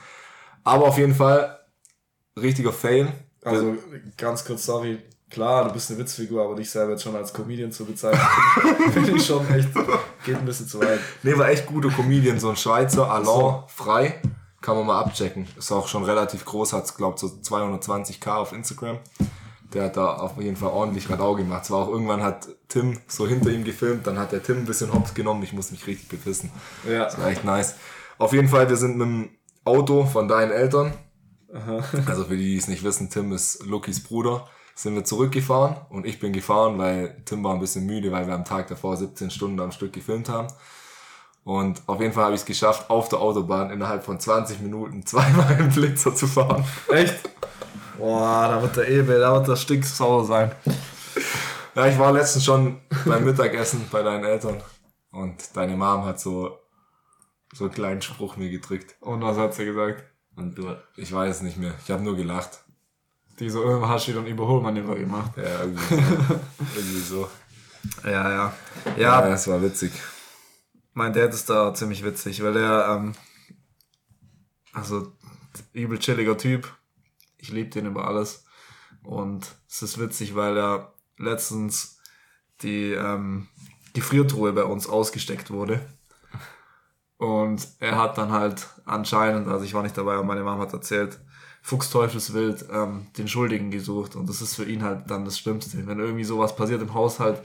[0.65, 1.58] Aber auf jeden Fall,
[2.36, 3.08] richtiger Fail.
[3.43, 3.77] Also
[4.17, 4.99] ganz kurz, sorry.
[5.30, 8.21] Klar, du bist eine Witzfigur, aber dich selber jetzt schon als Comedian zu bezeichnen,
[8.93, 9.69] finde ich schon echt,
[10.25, 10.99] geht ein bisschen zu weit.
[11.21, 14.21] Nee, war echt guter Comedian, so ein Schweizer, Alain Frei.
[14.62, 15.47] Kann man mal abchecken.
[15.58, 18.99] Ist auch schon relativ groß, hat glaubt so 220k auf Instagram.
[19.73, 21.65] Der hat da auf jeden Fall ordentlich Radau gemacht.
[21.65, 24.93] Zwar auch irgendwann hat Tim so hinter ihm gefilmt, dann hat der Tim ein bisschen
[24.93, 25.43] Hops genommen.
[25.43, 26.51] Ich muss mich richtig bepissen.
[26.88, 27.06] Ja.
[27.06, 27.75] Das war echt nice.
[28.17, 29.30] Auf jeden Fall, wir sind mit dem
[29.65, 30.93] Auto von deinen Eltern.
[32.06, 34.47] Also für die, die es nicht wissen, Tim ist Lukis Bruder.
[34.75, 38.36] Sind wir zurückgefahren und ich bin gefahren, weil Tim war ein bisschen müde, weil wir
[38.36, 40.49] am Tag davor 17 Stunden am Stück gefilmt haben.
[41.43, 45.03] Und auf jeden Fall habe ich es geschafft, auf der Autobahn innerhalb von 20 Minuten
[45.06, 46.63] zweimal im Blitzer zu fahren.
[46.89, 47.15] Echt?
[47.97, 50.51] Boah, da wird der Ewe, da wird der stinksauer sein.
[51.75, 54.62] Ja, ich war letztens schon beim Mittagessen bei deinen Eltern
[55.12, 56.57] und deine Mom hat so,
[57.53, 58.95] so einen kleinen Spruch mir gedrückt.
[58.99, 60.03] Und was hat sie gesagt?
[60.36, 61.73] Und du, Ich weiß es nicht mehr.
[61.83, 62.63] Ich habe nur gelacht.
[63.39, 65.31] Die so, du wieder ein Überholmanöver gemacht.
[65.38, 65.95] Ja, irgendwie so.
[66.75, 67.29] irgendwie so.
[68.03, 68.53] Ja, ja.
[68.86, 69.91] Ja, Ja, das war witzig.
[70.93, 73.13] mein Dad ist da ziemlich witzig, weil er, ähm,
[74.73, 75.12] also,
[75.73, 76.76] übel chilliger Typ.
[77.47, 78.43] Ich liebe den über alles.
[79.03, 81.99] Und es ist witzig, weil er letztens
[82.62, 83.47] die ähm,
[83.93, 85.79] Gefriertruhe bei uns ausgesteckt wurde.
[87.15, 90.73] Und er hat dann halt anscheinend, also ich war nicht dabei, aber meine Mama hat
[90.73, 91.19] erzählt,
[91.62, 94.17] Fuchsteufelswild ähm, den Schuldigen gesucht.
[94.17, 95.88] Und das ist für ihn halt dann das Schlimmste.
[95.88, 97.41] Wenn irgendwie sowas passiert im Haushalt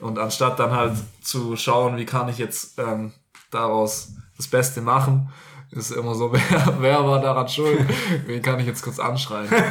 [0.00, 3.12] und anstatt dann halt zu schauen, wie kann ich jetzt ähm,
[3.52, 5.32] daraus das Beste machen,
[5.76, 7.78] ist immer so, wer, wer war daran schuld?
[8.26, 9.48] Wen kann ich jetzt kurz anschreien?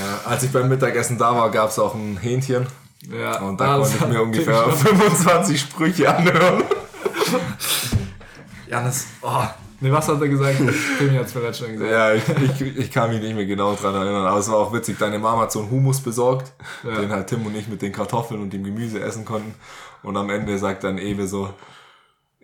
[0.00, 2.66] Ja, als ich beim Mittagessen da war, gab es auch ein Hähnchen.
[3.12, 6.62] Ja, Und da das konnte ich hat mir ungefähr Tim schon- 25 Sprüche anhören.
[8.68, 9.44] Janis, oh,
[9.80, 10.56] nee, was hat er gesagt?
[10.98, 11.90] Timmy hat's vielleicht schon gesagt.
[11.90, 12.22] Ja, ich,
[12.60, 14.96] ich, ich kann mich nicht mehr genau dran erinnern, aber es war auch witzig.
[14.98, 16.52] Deine Mama hat so einen Hummus besorgt,
[16.84, 16.98] Ja.
[17.00, 19.54] den halt Tim und ich mit den Kartoffeln und dem Gemüse essen konnten.
[20.02, 21.52] Und am Ende sagt dann Ewe so,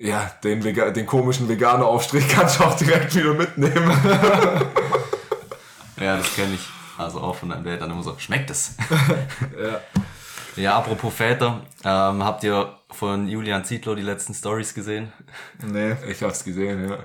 [0.01, 3.91] ja, den, Vega den komischen Veganer-Aufstrich kannst du auch direkt wieder mitnehmen.
[6.01, 6.69] ja, das kenne ich.
[6.97, 8.75] Also auch von deinem Dad dann immer so, schmeckt es?
[9.63, 9.81] Ja.
[10.57, 15.13] Ja, apropos Väter, ähm, habt ihr von Julian Zietlow die letzten Stories gesehen?
[15.65, 16.99] Nee, Ich hab's gesehen, ja.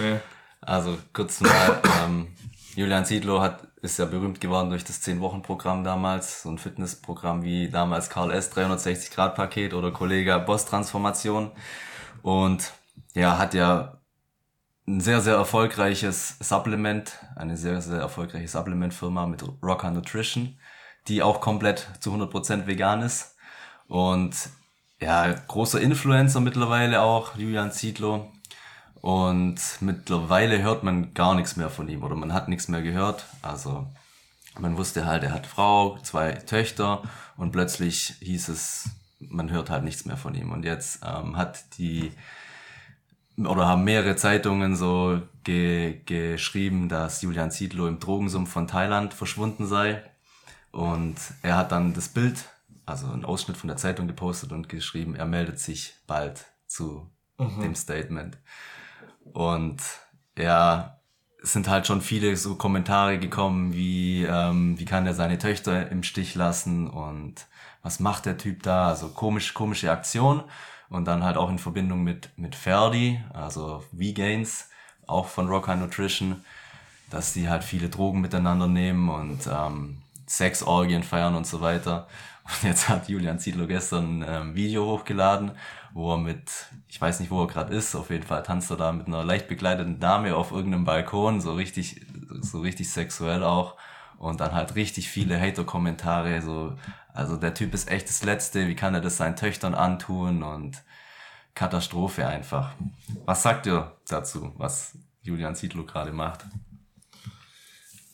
[0.00, 0.16] nee.
[0.62, 2.28] Also kurz mal, ähm,
[2.74, 7.68] Julian Zietlow hat, ist ja berühmt geworden durch das 10-Wochen-Programm damals, so ein Fitnessprogramm wie
[7.68, 8.50] damals Karl S.
[8.56, 11.50] 360-Grad-Paket oder Kollege Boss-Transformation.
[12.26, 12.72] Und
[13.14, 14.00] ja, hat ja
[14.88, 20.58] ein sehr, sehr erfolgreiches Supplement, eine sehr, sehr erfolgreiche Supplement-Firma mit Rocker Nutrition,
[21.06, 23.36] die auch komplett zu 100% vegan ist.
[23.86, 24.34] Und
[25.00, 28.28] ja, großer Influencer mittlerweile auch, Julian Zietlow.
[29.00, 33.26] Und mittlerweile hört man gar nichts mehr von ihm oder man hat nichts mehr gehört.
[33.40, 33.86] Also
[34.58, 37.04] man wusste halt, er hat Frau, zwei Töchter
[37.36, 40.52] und plötzlich hieß es, man hört halt nichts mehr von ihm.
[40.52, 42.12] Und jetzt ähm, hat die
[43.38, 49.66] oder haben mehrere Zeitungen so ge geschrieben, dass Julian Zietlow im Drogensumpf von Thailand verschwunden
[49.66, 50.02] sei.
[50.72, 52.46] Und er hat dann das Bild
[52.86, 57.74] also einen Ausschnitt von der Zeitung gepostet und geschrieben, er meldet sich bald zu dem
[57.74, 58.38] Statement.
[59.24, 59.82] Und
[60.38, 60.95] ja,
[61.52, 66.02] sind halt schon viele so Kommentare gekommen, wie, ähm, wie kann er seine Töchter im
[66.02, 67.46] Stich lassen und
[67.82, 68.88] was macht der Typ da?
[68.88, 70.42] Also komisch, komische Aktion.
[70.88, 74.70] Und dann halt auch in Verbindung mit, mit Ferdi, also V-Gains,
[75.06, 76.44] auch von Rock High Nutrition,
[77.10, 82.06] dass die halt viele Drogen miteinander nehmen und ähm, Sexorgien feiern und so weiter.
[82.44, 85.52] Und jetzt hat Julian Ziedler gestern ein ähm, Video hochgeladen,
[85.92, 86.50] wo er mit,
[86.88, 89.24] ich weiß nicht, wo er gerade ist, auf jeden Fall tanzt er da mit einer
[89.24, 92.06] leicht bekleideten Dame auf irgendeinem Balkon, so richtig,
[92.40, 93.76] so richtig sexuell auch.
[94.18, 96.76] Und dann halt richtig viele Hater-Kommentare, so,
[97.12, 100.82] also der Typ ist echt das Letzte, wie kann er das seinen Töchtern antun und
[101.54, 102.72] Katastrophe einfach.
[103.24, 106.44] Was sagt ihr dazu, was Julian Ziedlow gerade macht?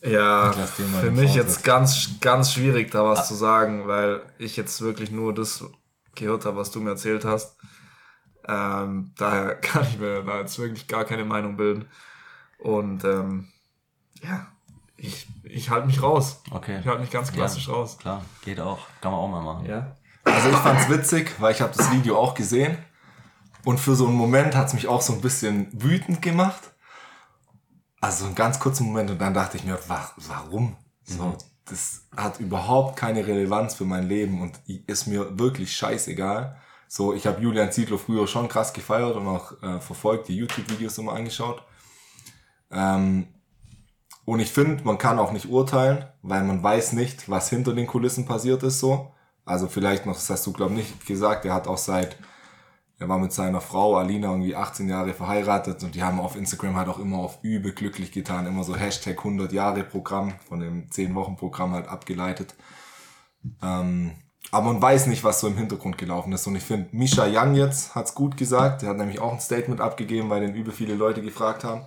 [0.01, 5.11] Ja, für mich jetzt ganz, ganz schwierig, da was zu sagen, weil ich jetzt wirklich
[5.11, 5.63] nur das
[6.15, 7.57] gehört habe, was du mir erzählt hast.
[8.47, 11.85] Ähm, daher kann ich mir da jetzt wirklich gar keine Meinung bilden.
[12.59, 13.49] Und ähm,
[14.21, 14.47] ja,
[14.95, 16.41] ich, ich halte mich raus.
[16.51, 16.79] Okay.
[16.79, 17.97] Ich halte mich ganz klassisch ja, raus.
[17.97, 18.79] Klar, geht auch.
[19.01, 19.65] Kann man auch mal machen.
[19.65, 19.97] Ja.
[20.23, 22.77] Also ich fand's witzig, weil ich habe das Video auch gesehen.
[23.65, 26.71] Und für so einen Moment hat's mich auch so ein bisschen wütend gemacht.
[28.01, 30.75] Also einen ganz kurzen Moment und dann dachte ich mir, wa warum?
[31.03, 36.57] So, das hat überhaupt keine Relevanz für mein Leben und ist mir wirklich scheißegal.
[36.87, 40.97] So, ich habe Julian Zietlow früher schon krass gefeiert und auch äh, verfolgt, die YouTube-Videos
[40.97, 41.63] immer angeschaut.
[42.71, 43.27] Ähm,
[44.25, 47.87] und ich finde, man kann auch nicht urteilen, weil man weiß nicht, was hinter den
[47.87, 49.11] Kulissen passiert ist so.
[49.45, 52.17] Also vielleicht noch, das hast du glaube nicht gesagt, er hat auch seit,
[53.03, 56.77] er war mit seiner Frau Alina irgendwie 18 Jahre verheiratet und die haben auf Instagram
[56.77, 60.89] halt auch immer auf übel glücklich getan, immer so Hashtag 100 Jahre Programm von dem
[60.89, 62.55] 10 Wochen Programm halt abgeleitet.
[63.61, 64.13] Ähm,
[64.51, 66.47] aber man weiß nicht, was so im Hintergrund gelaufen ist.
[66.47, 68.83] Und ich finde, Misha Young jetzt hat's gut gesagt.
[68.83, 71.81] Der hat nämlich auch ein Statement abgegeben, weil den übel viele Leute gefragt haben.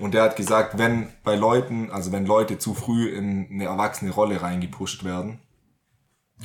[0.00, 4.10] Und der hat gesagt, wenn bei Leuten, also wenn Leute zu früh in eine erwachsene
[4.10, 5.38] Rolle reingepusht werden,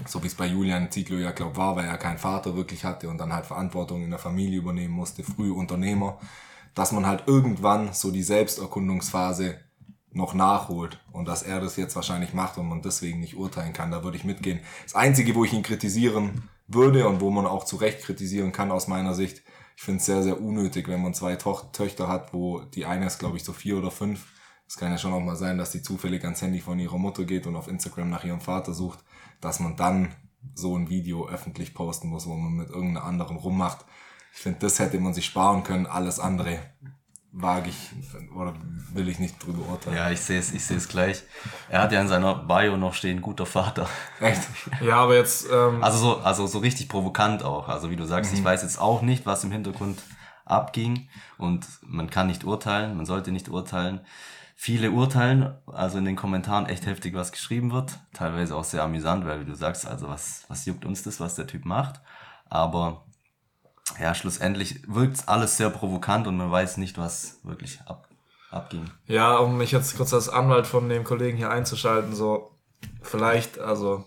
[0.06, 3.10] so wie es bei Julian Zietlow ja glaub war, weil er keinen Vater wirklich hatte
[3.10, 6.20] und dann halt Verantwortung in der Familie übernehmen musste, früh Unternehmer,
[6.74, 9.60] dass man halt irgendwann so die Selbsterkundungsphase
[10.14, 13.92] noch nachholt und dass er das jetzt wahrscheinlich macht und man deswegen nicht urteilen kann,
[13.92, 14.60] da würde ich mitgehen.
[14.84, 18.72] Das Einzige, wo ich ihn kritisieren würde und wo man auch zu Recht kritisieren kann
[18.72, 19.44] aus meiner Sicht,
[19.76, 23.08] ich finde es sehr, sehr unnötig, wenn man zwei Toch Töchter hat, wo die eine
[23.08, 24.28] ist, glaube ich, so vier oder fünf.
[24.68, 27.26] Es kann ja schon auch mal sein, dass die zufällig ans Handy von ihrer Mutter
[27.26, 29.00] geht und auf Instagram nach ihrem Vater sucht,
[29.42, 30.14] dass man dann
[30.54, 33.86] so ein Video öffentlich posten muss, wo man mit irgendeiner anderen rummacht.
[34.34, 35.86] Ich finde, das hätte man sich sparen können.
[35.86, 36.60] Alles andere
[37.34, 37.92] wage ich
[38.36, 38.54] oder
[38.94, 39.96] will ich nicht drüber urteilen.
[39.96, 41.24] Ja, ich sehe es, ich sehe es gleich.
[41.70, 43.88] Er hat ja in seiner Bio noch stehen, guter Vater.
[44.20, 44.42] Echt?
[44.82, 47.70] Ja, aber jetzt, ähm, Also so, also so richtig provokant auch.
[47.70, 50.02] Also wie du sagst, ich weiß jetzt auch nicht, was im Hintergrund
[50.46, 54.02] abging und man kann nicht urteilen, man sollte nicht urteilen.
[54.64, 59.26] Viele urteilen, also in den Kommentaren echt heftig was geschrieben wird, teilweise auch sehr amüsant,
[59.26, 62.00] weil wie du sagst, also was, was juckt uns das, was der Typ macht.
[62.48, 63.04] Aber
[64.00, 68.08] ja, schlussendlich wirkt alles sehr provokant und man weiß nicht, was wirklich ab,
[68.52, 68.86] abging.
[69.08, 72.52] ja, um mich jetzt kurz als Anwalt von dem Kollegen hier einzuschalten, so,
[73.02, 74.06] vielleicht, also,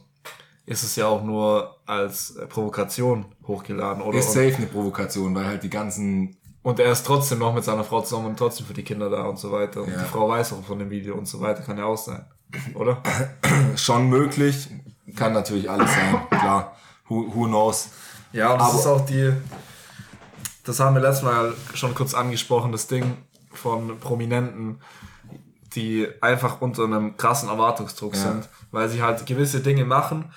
[0.66, 4.20] ist es ja auch nur als Provokation hochgeladen, oder?
[4.20, 7.84] Ist safe eine Provokation, weil halt die ganzen Und er ist trotzdem noch mit seiner
[7.84, 9.82] Frau zusammen und trotzdem für die Kinder da und so weiter.
[9.82, 9.98] Und Ja.
[9.98, 12.24] die Frau weiß auch von dem Video und so weiter, kann ja auch sein.
[12.74, 13.02] Oder?
[13.76, 14.68] schon möglich,
[15.14, 16.74] kann natürlich alles sein, klar.
[17.08, 17.90] Who, who knows?
[18.32, 19.32] Ja, und das Aber- ist auch die,
[20.64, 23.18] das haben wir letztes Mal schon kurz angesprochen, das Ding
[23.52, 24.80] von Prominenten,
[25.74, 28.20] die einfach unter einem krassen Erwartungsdruck Ja.
[28.22, 30.32] sind, weil sie halt gewisse Dinge machen.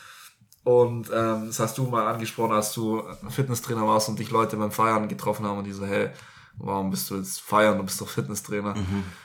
[0.68, 4.70] Und ähm, das hast du mal angesprochen, als du Fitnesstrainer warst und dich Leute beim
[4.70, 6.10] Feiern getroffen haben und die so, hey,
[6.58, 8.76] warum bist du jetzt feiern, du bist doch Fitnesstrainer.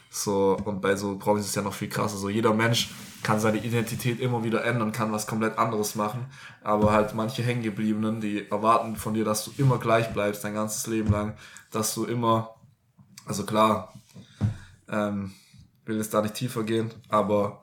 [0.09, 2.17] So, und bei so Promis ist es ja noch viel krasser.
[2.17, 2.91] So, jeder Mensch
[3.25, 6.27] kann seine Identität immer wieder ändern, kann was komplett anderes machen.
[6.63, 10.87] Aber halt manche Hängengebliebenen, die erwarten von dir, dass du immer gleich bleibst, dein ganzes
[10.87, 11.35] Leben lang,
[11.73, 12.55] dass du immer,
[13.27, 13.93] also klar,
[14.89, 15.33] ähm,
[15.87, 17.62] will jetzt da nicht tiefer gehen, aber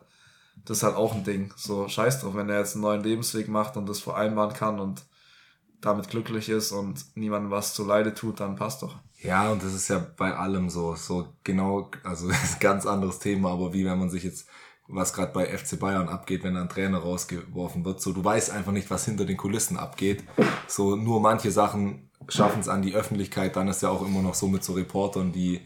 [0.65, 1.53] das ist halt auch ein Ding.
[1.55, 5.03] So, scheiß drauf, wenn er jetzt einen neuen Lebensweg macht und das vereinbaren kann und
[5.81, 8.97] damit glücklich ist und niemandem was zu Leide tut, dann passt doch.
[9.21, 12.85] Ja, und das ist ja bei allem so, so genau, also das ist ein ganz
[12.85, 14.47] anderes Thema, aber wie wenn man sich jetzt,
[14.87, 18.71] was gerade bei FC Bayern abgeht, wenn ein Trainer rausgeworfen wird, so du weißt einfach
[18.71, 20.23] nicht, was hinter den Kulissen abgeht.
[20.67, 24.33] So nur manche Sachen schaffen es an die Öffentlichkeit, dann ist ja auch immer noch
[24.33, 25.61] so mit so Reportern, die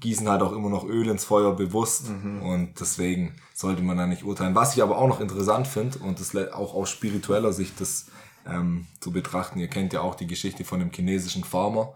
[0.00, 2.08] gießen halt auch immer noch Öl ins Feuer bewusst
[2.42, 4.54] und deswegen sollte man da nicht urteilen.
[4.54, 8.06] Was ich aber auch noch interessant finde und das auch aus spiritueller Sicht das
[8.46, 11.94] ähm, zu betrachten, ihr kennt ja auch die Geschichte von dem chinesischen Farmer.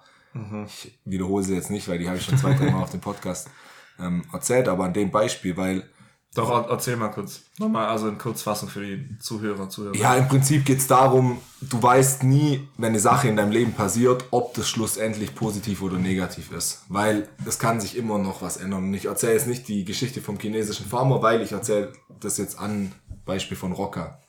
[0.67, 3.01] Ich wiederhole sie jetzt nicht, weil die habe ich schon zwei, drei Mal auf dem
[3.01, 3.51] Podcast
[3.99, 5.89] ähm, erzählt, aber an dem Beispiel, weil
[6.35, 7.41] Doch, er- erzähl mal kurz.
[7.59, 9.97] Nochmal, also in Kurzfassung für die Zuhörer, Zuhörer.
[9.97, 14.25] Ja, im Prinzip geht's darum, du weißt nie, wenn eine Sache in deinem Leben passiert,
[14.31, 16.83] ob das schlussendlich positiv oder negativ ist.
[16.89, 18.85] Weil es kann sich immer noch was ändern.
[18.85, 22.59] Und ich erzähle jetzt nicht die Geschichte vom chinesischen Farmer, weil ich erzähle das jetzt
[22.59, 22.93] an
[23.25, 24.21] Beispiel von Rocker.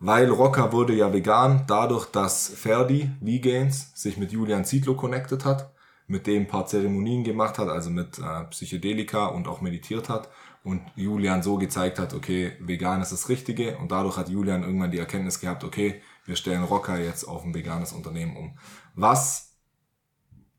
[0.00, 5.72] Weil Rocker wurde ja vegan dadurch, dass Ferdi Vegans sich mit Julian Zietlow connected hat,
[6.06, 10.28] mit dem ein paar Zeremonien gemacht hat, also mit äh, Psychedelika und auch meditiert hat
[10.68, 14.90] und Julian so gezeigt hat, okay, vegan ist das Richtige und dadurch hat Julian irgendwann
[14.90, 18.58] die Erkenntnis gehabt, okay, wir stellen Rocker jetzt auf ein veganes Unternehmen um.
[18.94, 19.56] Was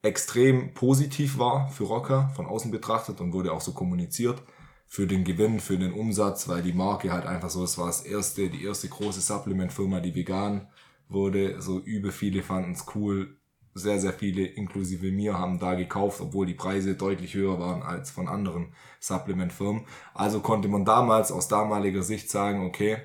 [0.01, 4.41] extrem positiv war für Rocker von außen betrachtet und wurde auch so kommuniziert
[4.87, 8.01] für den Gewinn, für den Umsatz, weil die Marke halt einfach so, es war das
[8.01, 10.69] erste, die erste große Supplement-Firma, die vegan
[11.07, 11.61] wurde.
[11.61, 13.38] So übel viele fanden es cool.
[13.73, 18.09] Sehr, sehr viele, inklusive mir, haben da gekauft, obwohl die Preise deutlich höher waren als
[18.09, 19.85] von anderen Supplement-Firmen.
[20.13, 22.97] Also konnte man damals aus damaliger Sicht sagen, okay,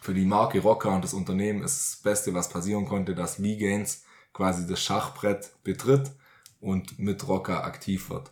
[0.00, 4.04] für die Marke Rocker und das Unternehmen ist das Beste, was passieren konnte, dass Vegans
[4.34, 6.12] quasi das Schachbrett betritt
[6.60, 8.30] und mit Rocker aktiv wird.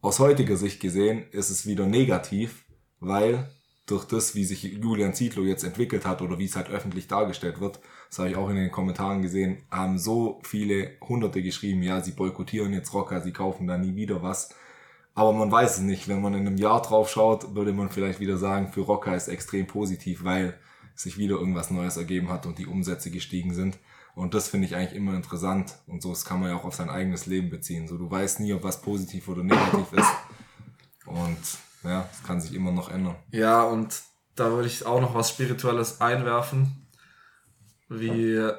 [0.00, 2.64] Aus heutiger Sicht gesehen ist es wieder negativ,
[3.00, 3.50] weil
[3.86, 7.60] durch das, wie sich Julian Zietlow jetzt entwickelt hat oder wie es halt öffentlich dargestellt
[7.60, 7.80] wird,
[8.10, 12.10] das habe ich auch in den Kommentaren gesehen, haben so viele Hunderte geschrieben, ja, sie
[12.10, 14.50] boykottieren jetzt Rocker, sie kaufen da nie wieder was.
[15.14, 16.08] Aber man weiß es nicht.
[16.08, 19.28] Wenn man in einem Jahr drauf schaut, würde man vielleicht wieder sagen, für Rocker ist
[19.28, 20.58] extrem positiv, weil
[20.94, 23.78] sich wieder irgendwas Neues ergeben hat und die Umsätze gestiegen sind.
[24.14, 25.76] Und das finde ich eigentlich immer interessant.
[25.86, 27.86] Und so das kann man ja auch auf sein eigenes Leben beziehen.
[27.86, 30.12] So, du weißt nie, ob was positiv oder negativ ist.
[31.06, 31.38] Und
[31.84, 33.16] ja, es kann sich immer noch ändern.
[33.30, 34.02] Ja, und
[34.36, 36.86] da würde ich auch noch was Spirituelles einwerfen,
[37.90, 38.50] wie,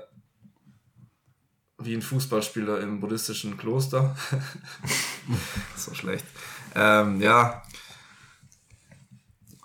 [1.80, 4.16] wie ein Fußballspieler im buddhistischen Kloster.
[5.76, 6.26] so schlecht.
[6.76, 7.64] Ähm, ja,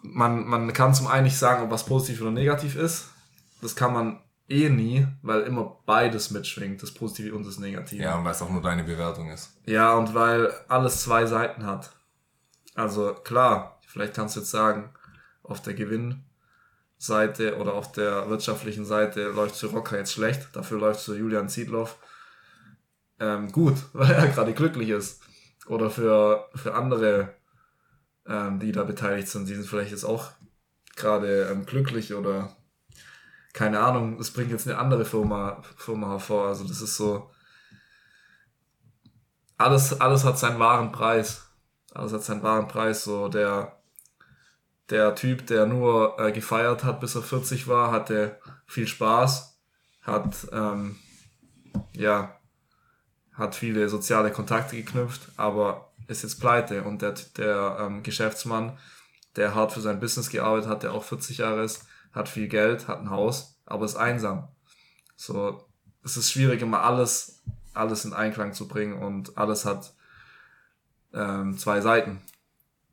[0.03, 3.11] man, man kann zum einen nicht sagen, ob was positiv oder negativ ist.
[3.61, 8.03] Das kann man eh nie, weil immer beides mitschwingt, das Positive und das Negative.
[8.03, 9.57] Ja, und weil es auch nur deine Bewertung ist.
[9.67, 11.91] Ja, und weil alles zwei Seiten hat.
[12.75, 14.91] Also klar, vielleicht kannst du jetzt sagen,
[15.43, 15.75] auf der
[16.99, 21.49] Gewinnseite oder auf der wirtschaftlichen Seite läuft für Rocker jetzt schlecht, dafür läuft für Julian
[21.49, 21.99] Ziedloff
[23.21, 25.23] ähm, gut, weil er gerade glücklich ist.
[25.67, 27.35] Oder für, für andere,
[28.27, 30.31] ähm, die da beteiligt sind, die sind vielleicht jetzt auch
[30.95, 32.57] gerade ähm, glücklich oder
[33.53, 36.49] keine Ahnung, es bringt jetzt eine andere Firma, Firma hervor.
[36.49, 37.31] Also das ist so,
[39.57, 41.43] alles, alles hat seinen wahren Preis.
[41.93, 43.05] Alles hat seinen wahren Preis.
[43.05, 43.76] So der,
[44.91, 49.59] der Typ, der nur äh, gefeiert hat, bis er 40 war, hatte viel Spaß,
[50.03, 50.97] hat, ähm,
[51.93, 52.39] ja,
[53.35, 56.85] hat viele soziale Kontakte geknüpft, aber ist jetzt pleite.
[56.85, 58.79] Und der, der ähm, Geschäftsmann,
[59.35, 62.89] der hart für sein Business gearbeitet hat, der auch 40 Jahre ist, hat viel Geld,
[62.89, 64.49] hat ein Haus, aber ist einsam.
[65.17, 65.67] So,
[66.03, 67.43] es ist schwierig, immer alles,
[67.75, 69.93] alles in Einklang zu bringen und alles hat
[71.13, 72.23] ähm, zwei Seiten,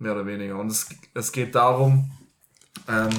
[0.04, 0.60] mehr oder weniger.
[0.60, 2.12] Und es, es geht darum,
[2.88, 3.10] ähm,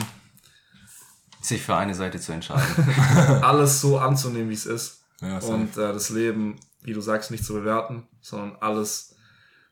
[1.41, 2.89] Sich für eine Seite zu entscheiden.
[3.43, 5.03] alles so anzunehmen, wie es ist.
[5.21, 9.17] Ja, und äh, das Leben, wie du sagst, nicht zu bewerten, sondern alles,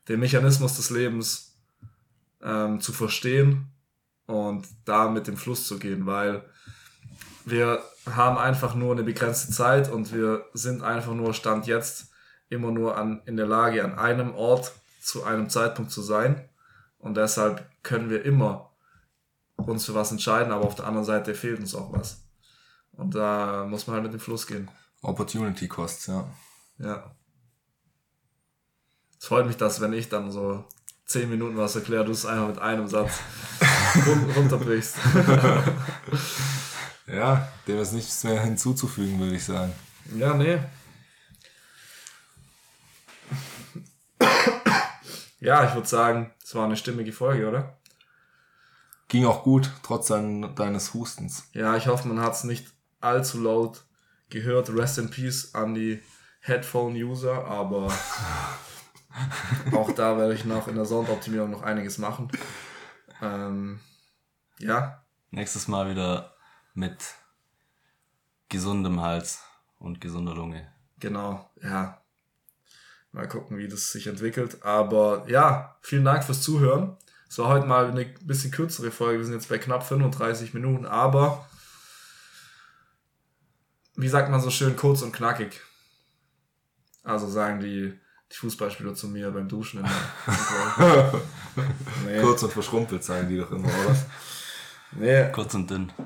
[0.07, 1.55] den Mechanismus des Lebens
[2.41, 3.71] ähm, zu verstehen
[4.25, 6.43] und da mit dem Fluss zu gehen, weil
[7.45, 12.07] wir haben einfach nur eine begrenzte Zeit und wir sind einfach nur Stand jetzt
[12.49, 16.47] immer nur an, in der Lage, an einem Ort zu einem Zeitpunkt zu sein.
[17.03, 18.71] Und deshalb können wir immer
[19.57, 22.23] uns für was entscheiden, aber auf der anderen Seite fehlt uns auch was.
[22.93, 24.71] Und da muss man halt mit dem Fluss gehen.
[25.01, 26.25] Opportunity Costs, ja.
[26.79, 27.15] Ja.
[29.19, 30.63] Es freut mich, dass wenn ich dann so
[31.05, 33.19] zehn Minuten was erkläre, du es einfach mit einem Satz
[34.07, 34.95] run runterbrichst.
[37.05, 39.73] Ja, dem ist nichts mehr hinzuzufügen, würde ich sagen.
[40.15, 40.57] ja, nee.
[45.43, 47.77] Ja, ich würde sagen, es war eine stimmige Folge, oder?
[49.09, 51.49] Ging auch gut, trotz dein, deines Hustens.
[51.51, 52.67] Ja, ich hoffe, man hat es nicht
[53.01, 53.83] allzu laut
[54.29, 54.69] gehört.
[54.69, 56.01] Rest in Peace an die
[56.39, 57.91] Headphone-User, aber
[59.73, 62.31] auch da werde ich noch in der Soundoptimierung noch einiges machen.
[63.21, 63.81] Ähm,
[64.59, 66.35] ja, Nächstes Mal wieder
[66.73, 67.03] mit
[68.47, 69.43] gesundem Hals
[69.77, 70.71] und gesunder Lunge.
[70.99, 72.02] genau, ja.
[73.13, 74.63] Mal gucken, wie das sich entwickelt.
[74.63, 76.97] Aber ja, vielen Dank fürs Zuhören.
[77.29, 79.19] Es war heute mal eine bisschen kürzere Folge.
[79.19, 81.47] Wir sind jetzt bei knapp 35 Minuten, aber
[83.95, 85.61] wie sagt man so schön, kurz und knackig.
[87.03, 87.93] Also sagen die,
[88.31, 89.91] die Fußballspieler zu mir beim Duschen immer.
[92.05, 92.19] nee.
[92.19, 93.95] Kurz und verschrumpelt sagen die doch immer, oder?
[94.91, 95.91] Nee, Kurz und dünn.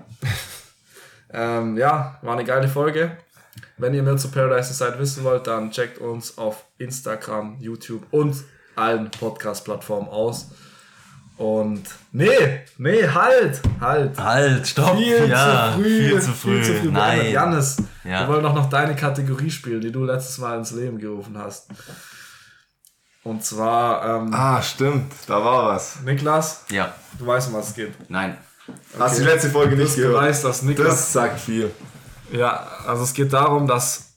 [1.30, 3.18] Ähm, ja, war eine geile Folge.
[3.78, 8.36] Wenn ihr mehr zu Paradise Society wissen wollt, dann checkt uns auf Instagram, YouTube und
[8.76, 10.47] allen Podcast-Plattformen aus.
[11.38, 14.18] Und nee, nee, halt, halt.
[14.20, 14.97] Halt, stopp.
[14.97, 16.60] Viel ja, zu früh, Viel zu früh.
[16.62, 16.93] beendet.
[16.93, 17.32] Nein.
[17.32, 18.22] Jannis, Ja.
[18.22, 21.68] wir wollen doch noch deine Kategorie spielen, die du letztes Mal ins Leben gerufen hast.
[23.24, 25.99] Und zwar, ähm, Ah, stimmt, da war was.
[26.01, 26.93] Niklas, Ja.
[27.20, 28.10] du weißt, um was es geht.
[28.10, 28.38] Nein.
[28.97, 30.14] Hast du die letzte Folge Das nicht gehört?
[30.14, 31.72] beweist, dass Niklas Das sagt viel.
[32.32, 34.07] Ja, also es geht darum, dass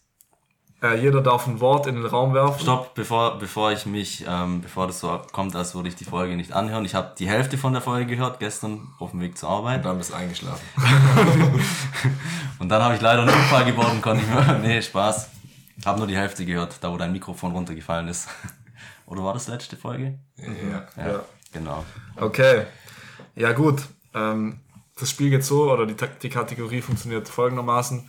[0.83, 2.61] äh, jeder darf ein Wort in den Raum werfen.
[2.61, 6.37] Stopp, bevor, bevor ich mich, ähm, bevor das so kommt, als würde ich die Folge
[6.37, 6.85] nicht anhören.
[6.85, 9.85] Ich habe die Hälfte von der Folge gehört, gestern auf dem Weg zur Arbeit.
[9.85, 10.65] Dann bist du eingeschlafen.
[12.59, 14.59] Und dann habe ich leider einen Unfall und konnte nicht mehr.
[14.59, 15.31] Nee, Spaß.
[15.85, 18.29] Habe nur die Hälfte gehört, da wo dein Mikrofon runtergefallen ist.
[19.07, 20.19] Oder war das letzte Folge?
[20.37, 20.87] Ja.
[21.03, 21.21] Ja.
[21.53, 21.85] Genau.
[22.17, 22.67] Okay.
[23.35, 23.83] Ja gut.
[24.15, 24.61] Ähm,
[25.01, 28.09] das Spiel geht so, oder die, die Kategorie funktioniert folgendermaßen.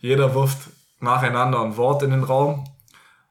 [0.00, 0.58] Jeder wirft
[1.00, 2.64] nacheinander ein Wort in den Raum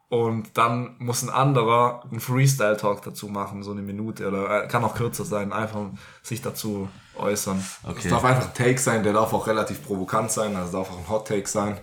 [0.09, 4.83] und dann muss ein anderer einen Freestyle-Talk dazu machen, so eine Minute oder äh, kann
[4.83, 5.79] auch kürzer sein, einfach
[6.21, 7.57] sich dazu äußern.
[7.59, 8.09] Es Okay.
[8.09, 11.09] darf einfach ein Take sein, der darf auch relativ provokant sein, also darf auch ein
[11.09, 11.79] Hot Take sein.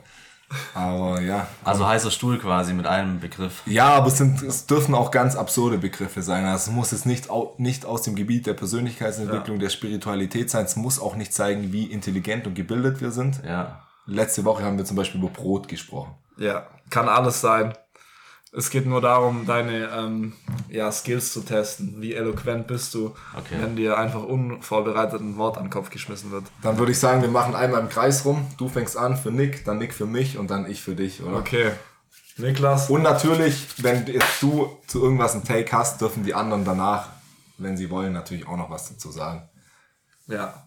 [0.74, 1.46] Aber ja.
[1.64, 3.62] Also heißer Stuhl quasi mit einem Begriff.
[3.66, 6.44] Ja, aber es, sind, es dürfen auch ganz absurde Begriffe sein.
[6.44, 7.28] Also es muss jetzt nicht,
[7.59, 10.64] nicht aus dem Gebiet der Persönlichkeitsentwicklung, der Spiritualität sein.
[10.64, 13.42] Es muss auch nicht zeigen, wie intelligent und gebildet wir sind.
[13.44, 13.82] Ja.
[14.07, 16.14] Letzte Woche haben wir zum Beispiel über Brot gesprochen.
[16.36, 17.74] Ja, kann alles sein.
[18.53, 20.32] Es geht nur darum, deine ähm,
[20.68, 22.01] ja, Skills zu testen.
[22.03, 23.57] Wie eloquent bist du, Okay.
[23.61, 26.44] wenn dir einfach unvorbereitet ein Wort an den Kopf geschmissen wird.
[26.62, 28.48] Dann würde ich sagen, wir machen einmal im Kreis rum.
[28.59, 31.36] Du fängst an für Nick, dann Nick für mich und dann ich für dich, oder?
[31.36, 31.70] Okay.
[32.38, 32.90] Niklas?
[32.90, 37.09] Und natürlich, wenn jetzt du zu irgendwas einen Take hast, dürfen die anderen danach,
[37.59, 39.48] wenn sie wollen, natürlich auch noch was dazu sagen.
[40.26, 40.66] Ja.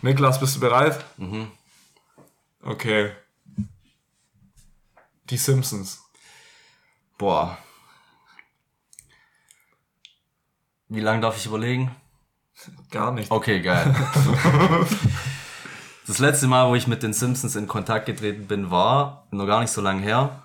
[0.00, 1.04] Niklas, bist du bereit?
[1.16, 1.46] Mhm.
[2.62, 3.12] Okay.
[5.30, 6.01] Die Simpsons.
[7.22, 7.56] Boah.
[10.88, 11.94] Wie lange darf ich überlegen?
[12.90, 13.30] Gar nicht.
[13.30, 13.94] Okay, geil.
[16.04, 19.60] Das letzte Mal, wo ich mit den Simpsons in Kontakt getreten bin, war noch gar
[19.60, 20.42] nicht so lange her.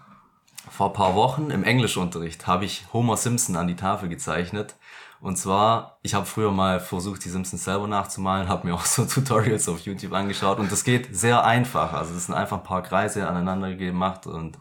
[0.70, 4.76] Vor ein paar Wochen im Englischunterricht habe ich Homer Simpson an die Tafel gezeichnet.
[5.20, 9.04] Und zwar, ich habe früher mal versucht, die Simpsons selber nachzumalen, habe mir auch so
[9.06, 11.94] Tutorials auf YouTube angeschaut und das geht sehr einfach.
[11.94, 14.60] Also das sind einfach ein paar Kreise aneinander gemacht und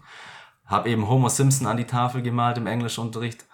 [0.66, 3.44] habe eben Homer Simpson an die Tafel gemalt im Englischunterricht,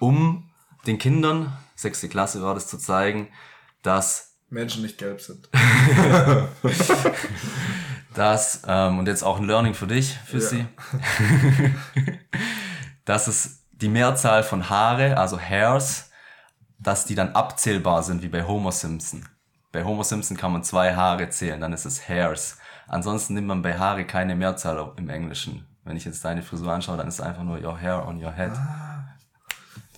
[0.00, 0.50] um
[0.86, 3.28] den Kindern, sechste Klasse war das, zu zeigen,
[3.82, 5.48] dass Menschen nicht gelb sind.
[8.14, 10.48] dass, ähm, und jetzt auch ein Learning für dich, für Ja.
[10.48, 10.66] sie,
[13.04, 16.10] dass es die Mehrzahl von Haare, also Hairs,
[16.78, 19.28] dass die dann abzählbar sind, wie bei Homer Simpson.
[19.72, 22.58] Bei Homer Simpson kann man zwei Haare zählen, dann ist es Hairs.
[22.86, 25.66] Ansonsten nimmt man bei Haare keine Mehrzahl im Englischen.
[25.88, 28.30] Wenn ich jetzt deine Frisur anschaue, dann ist es einfach nur your hair on your
[28.30, 28.52] head.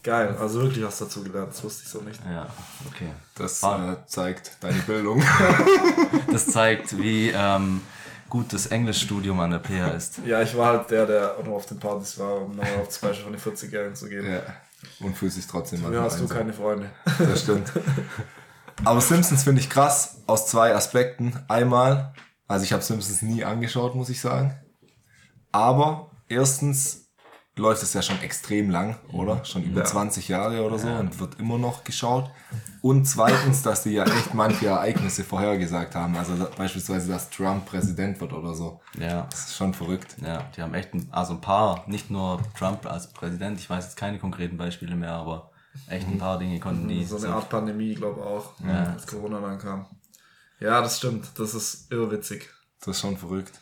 [0.05, 2.21] Geil, also wirklich was dazu gelernt, das wusste ich so nicht.
[2.25, 2.47] Ja,
[2.89, 3.11] okay.
[3.35, 3.93] Das Ah.
[3.93, 5.23] äh, zeigt deine Bildung.
[6.33, 7.81] Das zeigt, wie ähm,
[8.29, 10.21] gut das Englischstudium an der PH ist.
[10.25, 12.87] Ja, ich war halt der, der auch noch auf den Partys war, um nochmal auf
[12.87, 14.33] das Beispiel von den 40-Jährigen zu gehen.
[14.33, 14.41] ja.
[15.01, 16.37] Und fühlt sich trotzdem Ja, manchmal hast du einsam.
[16.39, 16.91] keine Freunde.
[17.19, 17.71] Das stimmt.
[18.85, 21.37] Aber Simpsons finde ich krass aus zwei Aspekten.
[21.49, 22.15] Einmal,
[22.49, 24.55] also ich habe Simpsons nie angeschaut, muss ich sagen.
[25.53, 27.07] Aber erstens
[27.57, 29.45] läuft es ja schon extrem lang, oder?
[29.45, 29.85] Schon über Ja.
[29.85, 32.31] 20 Jahre oder so und wird immer noch geschaut.
[32.81, 36.17] Und zweitens, dass die ja echt manche Ereignisse vorhergesagt haben.
[36.17, 38.81] Also da, beispielsweise, dass Trump Präsident wird oder so.
[38.99, 39.27] Ja.
[39.31, 40.17] Das ist schon verrückt.
[40.25, 43.85] Ja, die haben echt ein, also ein paar, nicht nur Trump als Präsident, ich weiß
[43.85, 45.51] jetzt keine konkreten Beispiele mehr, aber
[45.89, 47.05] echt ein paar Dinge konnten die.
[47.05, 48.93] So eine Art Pandemie, glaube auch, Ja.
[48.95, 49.87] als Corona dann kam.
[50.61, 51.29] Ja, das stimmt.
[51.39, 52.49] Das ist irrwitzig.
[52.81, 53.59] Das ist schon verrückt.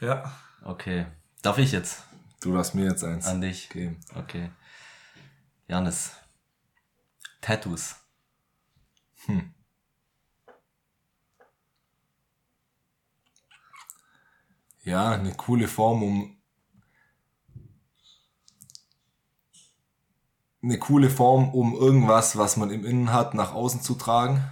[0.00, 0.30] Ja.
[0.62, 1.06] Okay.
[1.42, 2.02] Darf ich jetzt
[2.40, 3.68] Du darfst mir jetzt eins an dich?
[3.68, 3.98] geben.
[4.14, 4.50] Okay.
[5.66, 6.12] Janis.
[7.40, 7.96] Tattoos.
[14.84, 16.36] Ja, eine coole Form, um
[20.62, 24.42] eine coole Form, um irgendwas, was man im Innen hat, nach außen zu tragen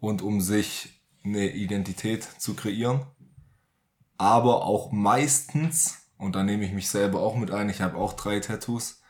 [0.00, 3.06] und um sich eine Identität zu kreieren.
[4.22, 7.68] Aber auch meistens, Und da nehme ich mich selber auch mit ein.
[7.68, 9.02] Ich habe auch drei Tattoos.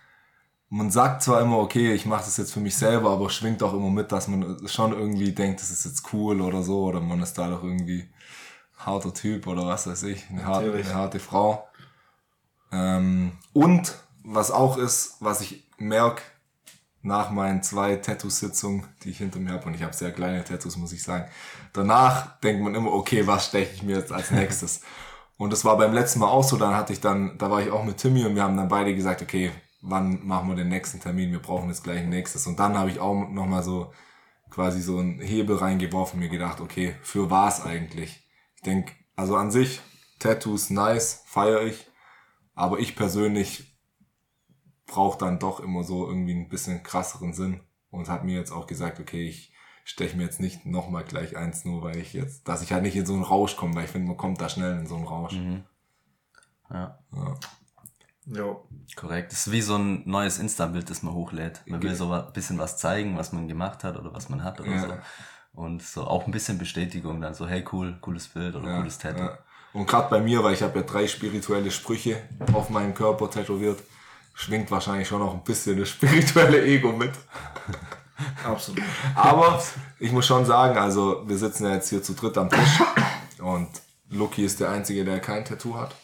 [0.70, 3.74] Man sagt zwar immer, okay, ich mache das jetzt für mich selber, aber schwingt auch
[3.74, 7.20] immer mit, dass man schon irgendwie denkt, das ist jetzt cool oder so, oder man
[7.20, 8.08] ist da doch irgendwie
[8.78, 11.68] harter Typ oder was weiß ich, eine, harte, eine harte Frau.
[12.72, 13.94] Ähm, und
[14.24, 16.22] was auch ist, was ich merk
[17.02, 20.76] nach meinen zwei Tattoo-Sitzungen, die ich hinter mir habe, und ich habe sehr kleine Tattoos,
[20.76, 21.28] muss ich sagen,
[21.72, 24.82] danach denkt man immer, okay, was steche ich mir jetzt als nächstes?
[25.36, 27.70] und das war beim letzten Mal auch so, dann hatte ich dann, da war ich
[27.70, 29.50] auch mit Timmy und wir haben dann beide gesagt, okay,
[29.80, 32.46] wann machen wir den nächsten Termin, wir brauchen jetzt gleich ein nächstes.
[32.46, 33.92] Und dann habe ich auch nochmal so
[34.48, 38.24] quasi so einen Hebel reingeworfen mir gedacht, okay, für was eigentlich?
[38.56, 39.80] Ich denke, also an sich,
[40.20, 41.90] Tattoos nice, feiere ich,
[42.54, 43.71] aber ich persönlich
[44.92, 48.66] brauche dann doch immer so irgendwie ein bisschen krasseren Sinn und habe mir jetzt auch
[48.66, 49.52] gesagt, okay, ich
[49.84, 52.96] steche mir jetzt nicht nochmal gleich eins, nur weil ich jetzt, dass ich halt nicht
[52.96, 55.06] in so einen Rausch komme, weil ich finde, man kommt da schnell in so einen
[55.06, 55.34] Rausch.
[56.70, 57.34] Ja, Ja.
[58.24, 58.68] Jo.
[58.94, 59.32] korrekt.
[59.32, 61.62] Das ist wie so ein neues Insta-Bild, das man hochlädt.
[61.66, 64.60] Man will so ein bisschen was zeigen, was man gemacht hat oder was man hat
[64.60, 64.80] oder Ja.
[64.80, 64.92] so.
[65.54, 69.24] Und so auch ein bisschen Bestätigung dann so, hey cool, cooles Bild oder cooles Tattoo.
[69.24, 69.38] Ja.
[69.72, 72.22] Und gerade bei mir, weil ich habe ja drei spirituelle Sprüche
[72.52, 73.82] auf meinem Körper tätowiert,
[74.34, 77.12] schwingt wahrscheinlich schon noch ein bisschen das spirituelle Ego mit.
[78.44, 78.82] Absolut.
[79.14, 79.62] Aber
[79.98, 82.80] ich muss schon sagen, also wir sitzen ja jetzt hier zu dritt am Tisch
[83.38, 83.68] und
[84.10, 85.94] Lucky ist der Einzige, der kein Tattoo hat.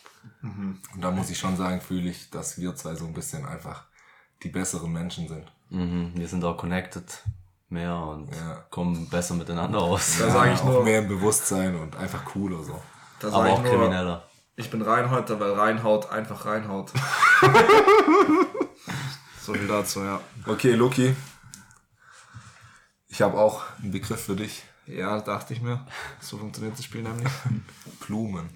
[0.43, 3.85] Und da muss ich schon sagen, fühle ich, dass wir zwei so ein bisschen einfach
[4.43, 5.51] die besseren Menschen sind.
[5.71, 7.05] Mhm, wir sind auch connected
[7.69, 8.65] mehr und Ja.
[8.71, 10.19] kommen besser miteinander aus.
[10.19, 12.81] Da sage ich auch nur, mehr im Bewusstsein und einfach cooler so.
[13.23, 14.28] Aber auch nur, krimineller.
[14.59, 16.93] Ich bin Reinhäuter, weil Reinhaut einfach reinhaut.
[19.41, 20.21] so viel dazu, ja.
[20.47, 21.15] Okay, Lucky.
[23.09, 24.65] Ich habe auch einen Begriff für dich.
[24.87, 25.87] Ja, dachte ich mir.
[26.21, 27.33] So funktioniert das Spiel nämlich.
[28.07, 28.51] Blumen.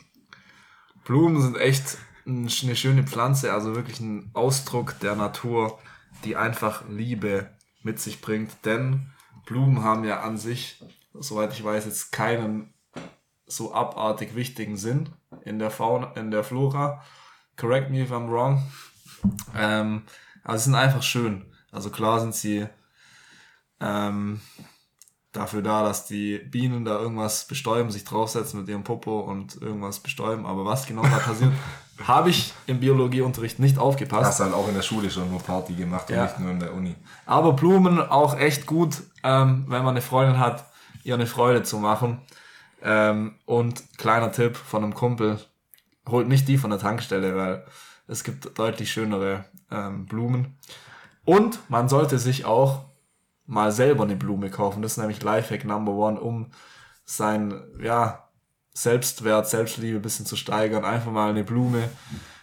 [1.04, 5.78] Blumen sind echt ein- eine schöne Pflanze, also wirklich ein Ausdruck der Natur,
[6.24, 7.50] die einfach Liebe
[7.82, 8.64] mit sich bringt.
[8.64, 9.10] Denn
[9.46, 10.82] Blumen haben ja an sich,
[11.14, 12.71] soweit ich weiß, jetzt keinen
[13.56, 15.10] so abartig wichtigen Sinn
[15.44, 17.02] in der Fauna, in der Flora.
[17.56, 18.62] Correct me if I'm wrong.
[19.56, 20.02] Ähm,
[20.44, 21.44] aber sie sind einfach schön.
[21.70, 22.66] Also klar sind sie
[23.80, 24.40] ähm,
[25.32, 30.00] dafür da, dass die Bienen da irgendwas bestäuben, sich draufsetzen mit ihrem Popo und irgendwas
[30.00, 30.46] bestäuben.
[30.46, 31.52] Aber was genau da passiert,
[32.06, 34.26] habe ich im Biologieunterricht nicht aufgepasst.
[34.26, 36.24] Hast halt auch in der Schule schon nur Party gemacht und Ja.
[36.24, 36.94] nicht nur in der Uni.
[37.26, 40.66] Aber Blumen auch echt gut, ähm, wenn man eine Freundin hat,
[41.04, 42.20] ihr eine Freude zu machen.
[42.82, 45.38] Ähm, und kleiner Tipp von einem Kumpel,
[46.08, 47.64] holt nicht die von der Tankstelle, weil
[48.08, 50.58] es gibt deutlich schönere ähm, Blumen.
[51.24, 52.84] Und man sollte sich auch
[53.46, 54.82] mal selber eine Blume kaufen.
[54.82, 56.50] Das ist nämlich Lifehack Number One, um
[57.04, 58.28] sein ja,
[58.74, 60.84] Selbstwert, Selbstliebe ein bisschen zu steigern.
[60.84, 61.88] Einfach mal eine Blume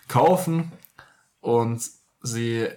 [0.07, 0.71] kaufen
[1.41, 1.81] und
[2.21, 2.67] sie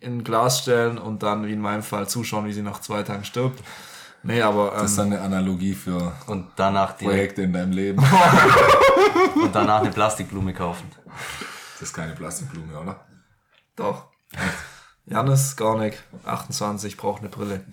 [0.00, 3.02] in ein Glas stellen und dann, wie in meinem Fall, zuschauen, wie sie nach zwei
[3.02, 3.62] Tagen stirbt.
[4.24, 7.98] Nee, aber Das ähm, ist dann eine Analogie für Und danach, Projekte in deinem Leben.
[9.42, 10.88] und danach eine Plastikblume kaufen.
[11.78, 13.04] Das ist keine Plastikblume, oder?
[13.76, 14.10] doch.
[15.04, 17.64] Janis Garnick, 28, braucht eine Brille.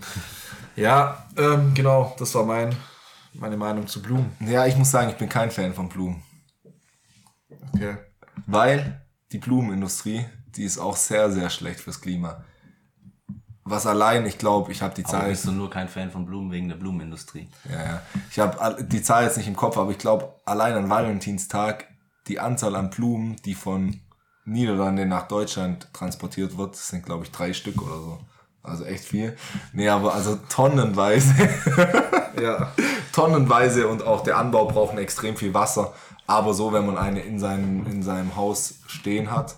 [0.75, 2.75] Ja, ähm, genau, das war mein,
[3.33, 4.35] meine Meinung zu Blumen.
[4.39, 6.23] Ja, ich muss sagen, ich bin kein Fan von Blumen.
[7.75, 7.97] Okay.
[8.47, 10.25] Weil die Blumenindustrie,
[10.55, 12.43] die ist auch sehr, sehr schlecht fürs Klima.
[13.69, 16.25] Was allein, ich glaube, ich habe die Aber Zahl, bist du nur kein Fan von
[16.25, 17.47] Blumen wegen der Blumenindustrie.
[17.69, 18.01] ja, ja,
[18.31, 21.85] ich habe die Zahl jetzt nicht im Kopf, aber ich glaube, allein an Valentinstag
[22.27, 23.99] die Anzahl an Blumen, die von
[24.45, 28.19] Niederlande nach Deutschland transportiert wird, das sind glaube ich drei Stück oder so.
[28.61, 29.37] Also echt viel.
[29.73, 31.33] Nee, aber also tonnenweise.
[32.39, 32.71] Ja.
[33.11, 35.93] tonnenweise und auch der Anbau braucht extrem viel Wasser.
[36.25, 39.57] Aber so, wenn man eine in seinem, in seinem Haus stehen hat,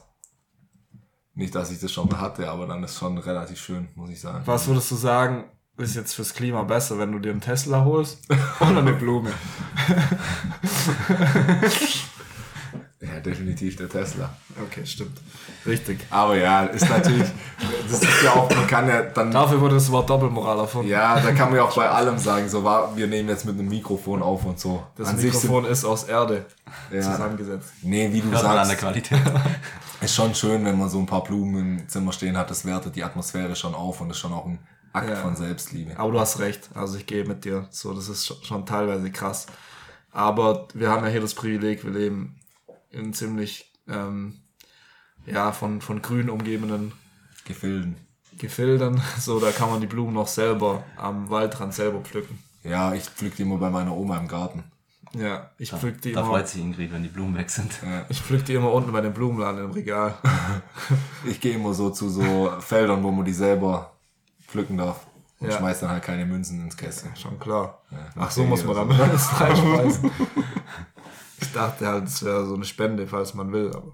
[1.33, 4.19] nicht, dass ich das schon mal hatte, aber dann ist schon relativ schön, muss ich
[4.19, 4.41] sagen.
[4.45, 5.45] Was würdest du sagen,
[5.77, 8.19] ist jetzt fürs Klima besser, wenn du dir einen Tesla holst
[8.59, 9.31] oder eine Blume?
[13.01, 14.29] Ja, definitiv der Tesla.
[14.63, 15.17] Okay, stimmt.
[15.65, 16.05] Richtig.
[16.11, 17.27] Aber ja, ist natürlich,
[17.89, 20.87] das ist ja auch, man kann ja dann, Dafür wurde das Wort Doppelmoral erfunden.
[20.91, 23.57] ja, da kann man ja auch bei allem sagen, so war, wir nehmen jetzt mit
[23.57, 24.83] einem Mikrofon auf und so.
[24.97, 26.45] Das An Mikrofon ist aus Erde
[26.91, 27.01] Ja.
[27.01, 27.71] zusammengesetzt.
[27.83, 29.19] nee, wie du Hört man an der sagst, Qualität.
[30.01, 32.95] ist schon schön, wenn man so ein paar Blumen im Zimmer stehen hat, das wertet
[32.95, 34.59] die Atmosphäre schon auf und ist schon auch ein
[34.93, 35.15] Akt Ja.
[35.17, 35.97] von Selbstliebe.
[35.97, 36.69] Aber du hast recht.
[36.73, 37.67] Also ich gehe mit dir.
[37.71, 39.47] So, das ist schon- teilweise krass.
[40.11, 42.39] Aber wir haben ja hier das Privileg, wir leben
[42.89, 44.41] in ziemlich ähm,
[45.25, 46.91] ja von von grün umgebenen
[47.45, 47.95] Gefilden.
[48.37, 49.01] Gefilden.
[49.19, 52.39] So, da kann man die Blumen noch selber am Waldrand selber pflücken.
[52.63, 54.63] Ja, ich pflück die immer bei meiner Oma im Garten.
[55.13, 56.29] Ja, ich Da, pflück die da immer.
[56.29, 57.71] freut sich Ingrid, wenn die Blumen weg sind.
[58.09, 60.13] Ich pflück die immer unten bei dem Blumenladen im Regal.
[61.25, 63.91] Ich gehe immer so zu so Feldern, wo man die selber
[64.47, 65.05] pflücken darf.
[65.39, 65.57] Und Ja.
[65.57, 67.15] schmeiß dann halt keine Münzen ins Kästchen.
[67.15, 67.81] Schon klar.
[67.91, 70.11] Ja, Ach, so muss man dann alles reinschmeißen.
[71.43, 73.93] Ich dachte halt, es wäre so eine Spende, falls man will, aber.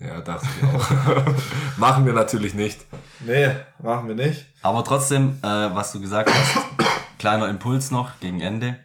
[0.00, 1.78] Ja, dachte ich auch.
[1.78, 2.84] Machen wir natürlich nicht.
[3.20, 3.50] Nee,
[3.80, 4.44] machen wir nicht.
[4.60, 6.58] Aber trotzdem, äh, was du gesagt hast,
[7.20, 8.80] kleiner Impuls noch gegen Ende.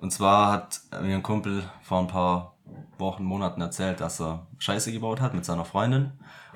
[0.00, 2.56] Und zwar hat mir ein Kumpel vor ein paar
[2.98, 6.12] Wochen, Monaten erzählt, dass er Scheiße gebaut hat mit seiner Freundin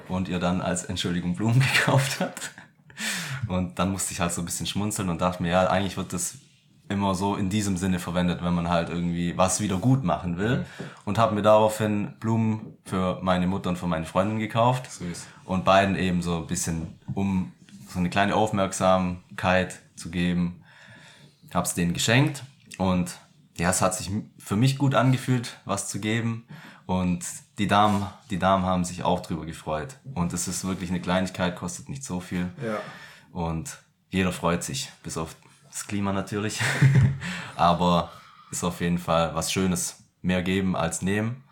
[0.08, 2.50] und ihr dann als Entschuldigung Blumen gekauft hat.
[3.48, 6.12] Und dann musste ich halt so ein bisschen schmunzeln und dachte mir, ja, eigentlich wird
[6.12, 6.38] das
[6.88, 10.64] immer so in diesem Sinne verwendet, wenn man halt irgendwie was wieder gut machen will.
[11.04, 14.90] Und habe mir daraufhin Blumen für meine Mutter und für meine Freundin gekauft.
[14.90, 15.26] Süß.
[15.44, 17.52] Und beiden eben so ein bisschen, um
[17.88, 20.62] so eine kleine Aufmerksamkeit zu geben,
[21.52, 22.44] hab's denen geschenkt.
[22.78, 23.18] Und
[23.56, 26.46] ja, es hat sich für mich gut angefühlt, was zu geben.
[26.86, 27.24] Und
[27.58, 29.98] die Damen, die Damen haben sich auch drüber gefreut.
[30.14, 32.50] Und es ist wirklich eine Kleinigkeit, kostet nicht so viel.
[32.62, 32.80] Ja.
[33.32, 33.78] Und
[34.10, 35.36] jeder freut sich, bis auf
[35.70, 36.60] das Klima natürlich.
[37.56, 38.12] Aber
[38.50, 40.00] ist auf jeden Fall was Schönes.
[40.20, 41.44] Mehr geben als nehmen.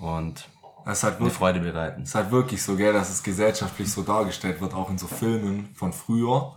[0.00, 0.48] Und
[0.86, 2.02] Es ist halt eine wirklich, Freude bereiten.
[2.02, 5.06] es ist halt wirklich so, gell, dass es gesellschaftlich so dargestellt wird, auch in so
[5.06, 6.54] Filmen von früher.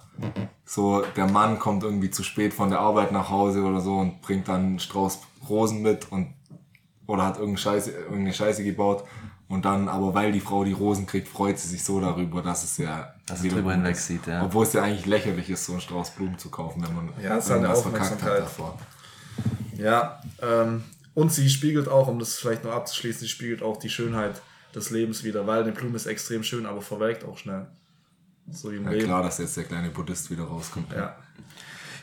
[0.66, 4.22] So, der Mann kommt irgendwie zu spät von der Arbeit nach Hause oder so und
[4.22, 5.20] bringt dann einen Strauß
[5.50, 6.34] Rosen mit und
[7.08, 9.04] oder hat irgendeine Scheiße, irgendeine Scheiße gebaut.
[9.50, 12.64] Und dann, aber weil die Frau die Rosen kriegt, freut sie sich so darüber, dass
[12.64, 14.08] es ja Dass es wieder drüber hinweg ist.
[14.08, 14.44] sieht, ja.
[14.44, 17.32] Obwohl es ja eigentlich lächerlich ist, so einen Strauß Blumen zu kaufen, wenn man Ja,
[17.32, 18.78] halt irgendwas verkackt hat davor.
[19.78, 20.84] Ja, ähm,
[21.16, 24.42] und sie spiegelt auch, um das vielleicht noch abzuschließen, sie spiegelt auch die Schönheit
[24.76, 27.68] des Lebens wieder, weil eine Blume ist extrem schön, aber verwelkt auch schnell.
[28.52, 29.06] So wie im Ja, Leben.
[29.06, 30.92] klar, dass jetzt der kleine Buddhist wieder rauskommt.
[30.92, 31.16] Ja.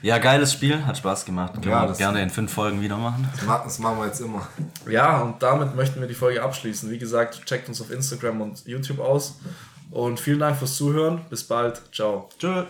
[0.03, 1.53] Ja, geiles Spiel, hat Spaß gemacht.
[1.55, 3.29] Können Ja, wir das- gerne in fünf Folgen wieder machen.
[3.37, 4.49] Das ma- Das machen wir jetzt immer.
[4.89, 6.91] ja, und damit möchten wir die Folge abschließen.
[6.91, 9.39] Wie gesagt, checkt uns auf Instagram und YouTube aus.
[9.91, 11.21] Und vielen Dank fürs Zuhören.
[11.29, 11.83] Bis bald.
[11.93, 12.31] Ciao.
[12.39, 12.65] Tschö.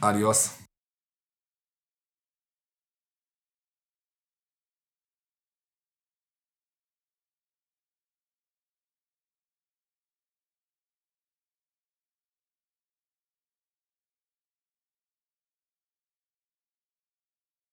[0.00, 0.61] Adios.